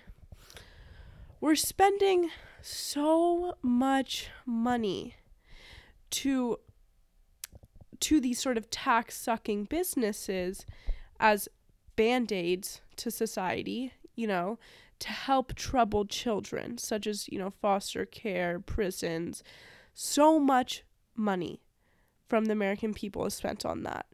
We're 1.39 1.56
spending 1.56 2.30
so 2.62 3.56
much 3.62 4.30
money 4.46 5.15
to 6.12 6.60
to 8.04 8.20
these 8.20 8.39
sort 8.39 8.58
of 8.58 8.70
tax 8.70 9.16
sucking 9.16 9.63
businesses 9.66 10.66
as 11.20 11.48
band-aids 11.96 12.82
to 12.98 13.10
society, 13.10 13.94
you 14.16 14.28
know, 14.28 14.60
to 15.00 15.08
help 15.08 15.56
troubled 15.56 16.10
children 16.10 16.78
such 16.78 17.08
as, 17.08 17.28
you 17.30 17.39
know, 17.39 17.50
foster 17.50 18.06
care, 18.06 18.60
prisons. 18.60 19.42
So 19.94 20.38
much 20.38 20.84
money 21.16 21.62
from 22.28 22.46
the 22.46 22.52
American 22.52 22.94
people 22.94 23.26
is 23.26 23.34
spent 23.34 23.66
on 23.66 23.84
that. 23.84 24.06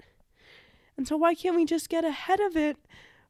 And 0.95 1.07
so 1.07 1.17
why 1.17 1.33
can't 1.33 1.55
we 1.55 1.65
just 1.65 1.89
get 1.89 2.05
ahead 2.05 2.39
of 2.39 2.55
it 2.55 2.77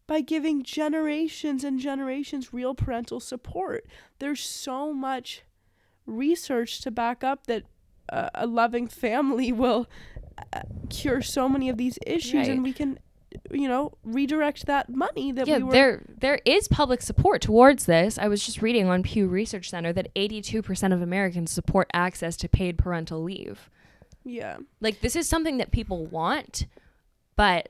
by 0.07 0.21
giving 0.21 0.63
generations 0.63 1.63
and 1.63 1.79
generations 1.79 2.53
real 2.53 2.73
parental 2.75 3.19
support? 3.19 3.85
There's 4.19 4.41
so 4.41 4.91
much 4.91 5.43
research 6.05 6.81
to 6.81 6.91
back 6.91 7.23
up 7.23 7.47
that 7.47 7.63
a 8.33 8.47
loving 8.47 8.87
family 8.87 9.51
will 9.51 9.87
uh, 10.53 10.61
cure 10.89 11.21
so 11.21 11.47
many 11.49 11.69
of 11.69 11.77
these 11.77 11.97
issues 12.07 12.33
Right. 12.47 12.49
and 12.49 12.63
we 12.63 12.73
can 12.73 12.99
you 13.51 13.67
know 13.67 13.93
redirect 14.03 14.65
that 14.65 14.89
money 14.89 15.31
that 15.31 15.47
yeah, 15.47 15.57
we 15.57 15.63
were 15.63 15.71
there 15.71 16.05
there 16.19 16.39
is 16.45 16.67
public 16.67 17.01
support 17.01 17.41
towards 17.41 17.85
this. 17.85 18.17
I 18.17 18.27
was 18.27 18.43
just 18.45 18.61
reading 18.61 18.87
on 18.89 19.03
Pew 19.03 19.27
Research 19.27 19.69
Center 19.69 19.93
that 19.93 20.13
82% 20.15 20.93
of 20.93 21.01
Americans 21.01 21.51
support 21.51 21.89
access 21.93 22.35
to 22.37 22.49
paid 22.49 22.77
parental 22.77 23.21
leave. 23.21 23.69
yeah 24.23 24.57
Like 24.81 25.01
this 25.01 25.15
is 25.15 25.29
something 25.29 25.57
that 25.57 25.71
people 25.71 26.05
want, 26.07 26.65
but 27.35 27.69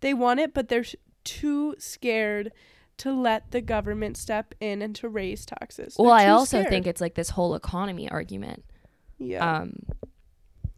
they 0.00 0.14
want 0.14 0.40
it 0.40 0.54
but 0.54 0.68
they're 0.68 0.84
too 1.24 1.74
scared 1.78 2.52
to 2.98 3.12
let 3.12 3.50
the 3.50 3.60
government 3.60 4.16
step 4.16 4.54
in 4.60 4.80
and 4.82 4.94
to 4.96 5.08
raise 5.08 5.44
taxes 5.46 5.96
well, 5.98 6.16
They're 6.16 6.26
I 6.28 6.30
also 6.30 6.58
scared. 6.58 6.68
think 6.68 6.86
it's 6.86 7.00
like 7.00 7.14
this 7.14 7.30
whole 7.30 7.54
economy 7.54 8.08
argument. 8.10 8.64
Yeah 9.20 9.58
Um 9.60 9.74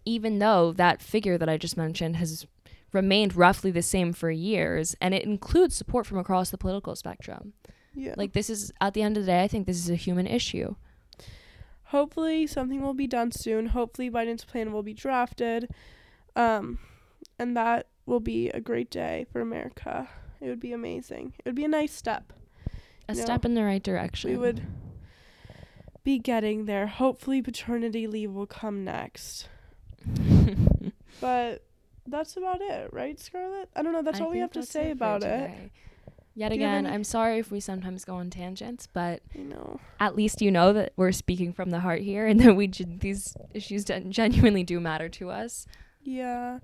even 0.04 0.38
though 0.40 0.72
that 0.72 1.00
figure 1.00 1.38
that 1.38 1.48
I 1.48 1.56
just 1.56 1.76
mentioned 1.76 2.16
has 2.16 2.46
remained 2.92 3.36
roughly 3.36 3.70
the 3.70 3.82
same 3.82 4.12
for 4.12 4.30
years 4.30 4.94
and 5.00 5.14
it 5.14 5.22
includes 5.24 5.76
support 5.76 6.06
from 6.06 6.18
across 6.18 6.50
the 6.50 6.58
political 6.58 6.94
spectrum. 6.96 7.52
yeah 7.94 8.14
Like 8.16 8.32
this 8.32 8.50
is 8.50 8.72
at 8.80 8.92
the 8.94 9.02
end 9.02 9.16
of 9.16 9.22
the 9.24 9.30
day, 9.32 9.42
I 9.44 9.48
think 9.48 9.66
this 9.66 9.78
is 9.78 9.88
a 9.88 9.94
human 9.96 10.26
issue. 10.26 10.74
hopefully 11.84 12.46
something 12.46 12.80
will 12.82 12.94
be 12.94 13.06
done 13.06 13.30
soon. 13.30 13.66
Hopefully 13.66 14.10
Biden's 14.10 14.44
plan 14.44 14.72
will 14.72 14.82
be 14.82 14.94
drafted. 14.94 15.70
Um 16.36 16.78
and 17.38 17.56
that 17.56 17.86
will 18.06 18.20
be 18.20 18.48
a 18.50 18.60
great 18.60 18.90
day 18.90 19.26
for 19.32 19.40
America. 19.40 20.08
It 20.40 20.48
would 20.48 20.60
be 20.60 20.72
amazing. 20.72 21.34
It 21.38 21.44
would 21.46 21.54
be 21.54 21.64
a 21.64 21.68
nice 21.68 21.92
step. 21.92 22.32
A 23.08 23.14
No. 23.14 23.20
step 23.20 23.44
in 23.44 23.54
the 23.54 23.62
right 23.64 23.82
direction. 23.82 24.30
We 24.30 24.36
would 24.36 24.62
be 26.04 26.18
getting 26.18 26.64
there. 26.66 26.86
Hopefully 26.86 27.40
paternity 27.42 28.06
leave 28.06 28.32
will 28.32 28.46
come 28.46 28.84
next. 28.84 29.48
But 31.20 31.62
that's 32.06 32.36
about 32.36 32.60
it, 32.60 32.92
right, 32.92 33.18
Scarlett? 33.20 33.68
I 33.76 33.82
don't 33.82 33.92
know. 33.92 34.02
That's 34.02 34.20
I 34.20 34.24
all 34.24 34.30
we 34.30 34.38
have 34.38 34.50
to 34.52 34.64
say 34.64 34.90
about 34.90 35.22
it. 35.22 35.70
Yet 36.34 36.48
Do 36.48 36.54
again, 36.56 36.86
I'm 36.86 37.04
sorry 37.04 37.38
if 37.38 37.50
we 37.52 37.60
sometimes 37.60 38.04
go 38.04 38.16
on 38.16 38.28
tangents, 38.30 38.88
but 38.92 39.22
You 39.34 39.44
know. 39.44 39.78
at 40.00 40.16
least 40.16 40.40
you 40.42 40.50
know 40.50 40.72
that 40.72 40.94
we're 40.96 41.12
speaking 41.12 41.52
from 41.52 41.70
the 41.70 41.78
heart 41.80 42.00
here, 42.00 42.26
and 42.26 42.40
that 42.40 42.56
we 42.56 42.66
these 42.68 43.36
issues 43.54 43.84
gen- 43.84 44.10
genuinely 44.10 44.64
do 44.64 44.80
matter 44.80 45.08
to 45.10 45.30
us. 45.30 45.66
Yeah. 46.02 46.58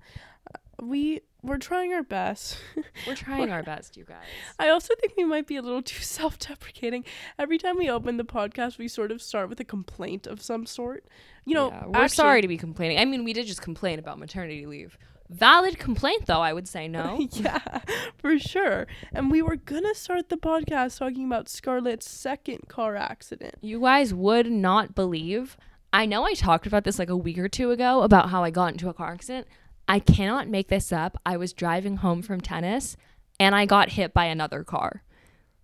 We 0.81 1.21
we're 1.41 1.57
trying 1.57 1.93
our 1.93 2.03
best. 2.03 2.57
We're 3.07 3.15
trying 3.15 3.49
our 3.49 3.63
best, 3.63 3.95
you 3.95 4.03
guys. 4.03 4.25
I 4.59 4.67
also 4.69 4.93
think 4.99 5.13
we 5.15 5.23
might 5.23 5.47
be 5.47 5.55
a 5.55 5.61
little 5.61 5.81
too 5.81 6.03
self-deprecating. 6.03 7.05
Every 7.37 7.57
time 7.57 7.77
we 7.77 7.89
open 7.89 8.17
the 8.17 8.25
podcast, 8.25 8.77
we 8.77 8.89
sort 8.89 9.11
of 9.11 9.21
start 9.21 9.47
with 9.47 9.59
a 9.61 9.63
complaint 9.63 10.27
of 10.27 10.41
some 10.41 10.65
sort. 10.65 11.05
You 11.45 11.55
know, 11.55 11.69
Yeah, 11.69 11.85
we're 11.87 12.07
sorry 12.09 12.41
to 12.41 12.47
be 12.47 12.57
complaining. 12.57 12.99
I 12.99 13.05
mean, 13.05 13.23
we 13.23 13.31
did 13.31 13.47
just 13.47 13.61
complain 13.61 13.99
about 13.99 14.19
maternity 14.19 14.65
leave. 14.65 14.97
Valid 15.29 15.77
complaint, 15.77 16.25
though. 16.25 16.41
I 16.41 16.51
would 16.51 16.67
say 16.67 16.87
no. 16.87 17.25
yeah, 17.31 17.79
for 18.17 18.37
sure. 18.37 18.87
And 19.13 19.31
we 19.31 19.41
were 19.41 19.55
gonna 19.55 19.95
start 19.95 20.29
the 20.29 20.37
podcast 20.37 20.97
talking 20.97 21.25
about 21.25 21.47
Scarlett's 21.47 22.09
second 22.09 22.67
car 22.67 22.95
accident. 22.95 23.55
You 23.61 23.79
guys 23.79 24.13
would 24.13 24.51
not 24.51 24.93
believe. 24.95 25.55
I 25.93 26.05
know 26.05 26.25
I 26.25 26.33
talked 26.33 26.67
about 26.67 26.83
this 26.83 26.99
like 26.99 27.09
a 27.09 27.17
week 27.17 27.37
or 27.37 27.47
two 27.47 27.71
ago 27.71 28.01
about 28.01 28.29
how 28.29 28.43
I 28.43 28.49
got 28.49 28.71
into 28.71 28.89
a 28.89 28.93
car 28.93 29.11
accident. 29.13 29.47
I 29.89 29.99
cannot 29.99 30.47
make 30.47 30.67
this 30.67 30.93
up. 30.93 31.17
I 31.25 31.35
was 31.35 31.51
driving 31.51 31.97
home 31.97 32.21
from 32.21 32.39
tennis 32.39 32.95
and 33.39 33.55
I 33.55 33.65
got 33.65 33.89
hit 33.89 34.13
by 34.13 34.25
another 34.25 34.63
car. 34.63 35.03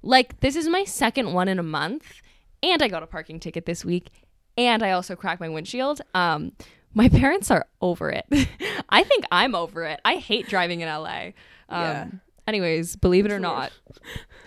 Like, 0.02 0.40
this 0.40 0.56
is 0.56 0.68
my 0.68 0.84
second 0.84 1.34
one 1.34 1.48
in 1.48 1.60
a 1.60 1.64
month. 1.64 2.22
And 2.64 2.82
I 2.82 2.88
got 2.88 3.04
a 3.04 3.08
parking 3.08 3.40
ticket 3.40 3.66
this 3.66 3.86
week. 3.86 4.10
And 4.58 4.82
I 4.82 4.92
also 4.92 5.16
cracked 5.16 5.40
my 5.40 5.50
windshield. 5.50 6.02
Um, 6.14 6.54
my 6.94 7.08
parents 7.22 7.52
are 7.52 7.68
over 7.82 8.10
it. 8.10 8.26
I 8.90 9.04
think 9.04 9.26
I'm 9.32 9.54
over 9.54 9.84
it. 9.84 10.00
I 10.04 10.16
hate 10.16 10.48
driving 10.48 10.82
in 10.82 10.90
LA. 10.90 11.28
Um, 11.70 11.82
Yeah. 11.82 12.08
Anyways, 12.48 12.96
believe 12.96 13.26
it 13.26 13.32
or 13.32 13.40
not, 13.40 13.72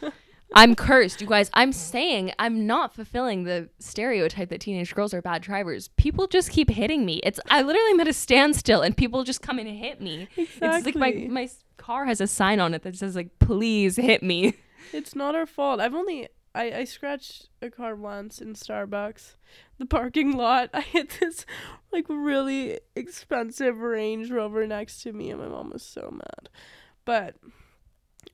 I'm 0.54 0.74
cursed, 0.74 1.20
you 1.20 1.26
guys. 1.26 1.50
I'm 1.54 1.72
saying 1.72 2.32
I'm 2.38 2.66
not 2.66 2.94
fulfilling 2.94 3.44
the 3.44 3.68
stereotype 3.78 4.48
that 4.48 4.60
teenage 4.60 4.94
girls 4.94 5.12
are 5.12 5.20
bad 5.20 5.42
drivers. 5.42 5.88
People 5.96 6.26
just 6.26 6.50
keep 6.50 6.70
hitting 6.70 7.04
me. 7.04 7.20
It's 7.22 7.38
I 7.50 7.62
literally 7.62 7.90
am 7.90 8.00
at 8.00 8.08
a 8.08 8.12
standstill 8.12 8.80
and 8.82 8.96
people 8.96 9.24
just 9.24 9.42
come 9.42 9.58
and 9.58 9.68
hit 9.68 10.00
me. 10.00 10.28
Exactly. 10.36 10.68
It's 10.68 10.86
like 10.86 10.96
my 10.96 11.26
my 11.28 11.50
car 11.76 12.06
has 12.06 12.20
a 12.20 12.26
sign 12.26 12.60
on 12.60 12.74
it 12.74 12.82
that 12.82 12.96
says 12.96 13.14
like 13.14 13.38
please 13.38 13.96
hit 13.96 14.22
me. 14.22 14.54
It's 14.90 15.14
not 15.14 15.34
our 15.34 15.44
fault. 15.44 15.80
I've 15.80 15.94
only 15.94 16.28
I, 16.54 16.72
I 16.72 16.84
scratched 16.84 17.50
a 17.60 17.68
car 17.68 17.94
once 17.94 18.40
in 18.40 18.54
Starbucks. 18.54 19.34
The 19.76 19.84
parking 19.84 20.32
lot. 20.32 20.70
I 20.74 20.80
hit 20.80 21.18
this 21.20 21.44
like 21.92 22.06
really 22.08 22.80
expensive 22.96 23.80
Range 23.80 24.30
Rover 24.30 24.66
next 24.66 25.02
to 25.02 25.12
me 25.12 25.30
and 25.30 25.40
my 25.40 25.48
mom 25.48 25.70
was 25.70 25.82
so 25.82 26.10
mad. 26.10 26.48
But 27.04 27.36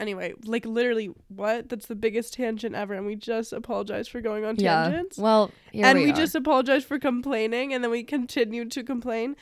anyway, 0.00 0.34
like 0.44 0.64
literally 0.66 1.10
what? 1.28 1.68
That's 1.68 1.86
the 1.86 1.94
biggest 1.94 2.34
tangent 2.34 2.74
ever 2.74 2.94
and 2.94 3.06
we 3.06 3.16
just 3.16 3.52
apologize 3.52 4.08
for 4.08 4.20
going 4.20 4.44
on 4.44 4.56
tangents. 4.56 5.18
Well, 5.18 5.50
and 5.72 5.98
we, 5.98 6.06
we, 6.06 6.12
just 6.12 6.34
apologize 6.34 6.84
for 6.84 6.98
complaining 6.98 7.72
and 7.72 7.82
then 7.82 7.90
we 7.90 8.02
continue 8.02 8.64
to 8.66 8.82
complain. 8.82 9.36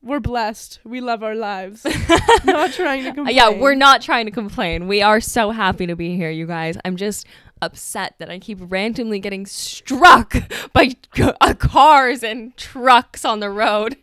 We're 0.00 0.20
blessed. 0.20 0.78
We 0.84 1.00
love 1.00 1.24
our 1.24 1.34
lives. 1.34 1.84
not 2.44 2.72
trying 2.72 3.02
to 3.02 3.10
Uh, 3.10 3.14
complain. 3.14 3.36
yeah, 3.36 3.50
we're 3.50 3.74
not 3.74 4.00
trying 4.00 4.26
to 4.26 4.30
complain. 4.30 4.86
We 4.86 5.02
are 5.02 5.20
so 5.20 5.50
happy 5.50 5.86
to 5.86 5.96
be 5.96 6.16
here, 6.16 6.30
you 6.30 6.46
guys. 6.46 6.76
I'm 6.84 6.96
just 6.96 7.26
upset 7.60 8.14
that 8.18 8.30
I 8.30 8.38
keep 8.38 8.58
randomly 8.60 9.18
getting 9.18 9.44
struck 9.44 10.36
by 10.72 10.94
uh, 11.20 11.54
cars 11.54 12.22
and 12.22 12.56
trucks 12.56 13.24
on 13.24 13.40
the 13.40 13.50
road. 13.50 13.96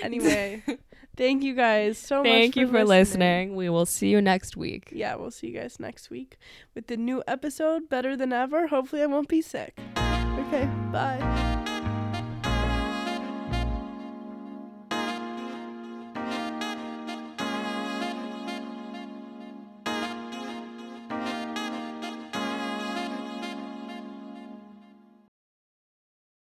Anyway, 0.00 0.62
thank 1.16 1.42
you 1.42 1.54
guys 1.54 1.98
so 1.98 2.18
much. 2.18 2.26
Thank 2.26 2.56
you 2.56 2.66
for 2.66 2.84
listening. 2.84 3.50
listening. 3.50 3.56
We 3.56 3.68
will 3.68 3.86
see 3.86 4.08
you 4.08 4.20
next 4.20 4.56
week. 4.56 4.90
Yeah, 4.92 5.14
we'll 5.16 5.30
see 5.30 5.48
you 5.48 5.60
guys 5.60 5.78
next 5.80 6.10
week 6.10 6.38
with 6.74 6.86
the 6.86 6.96
new 6.96 7.22
episode, 7.26 7.88
Better 7.88 8.16
Than 8.16 8.32
Ever. 8.32 8.68
Hopefully, 8.68 9.02
I 9.02 9.06
won't 9.06 9.28
be 9.28 9.42
sick. 9.42 9.78
Okay, 9.96 10.68
bye. 10.92 11.53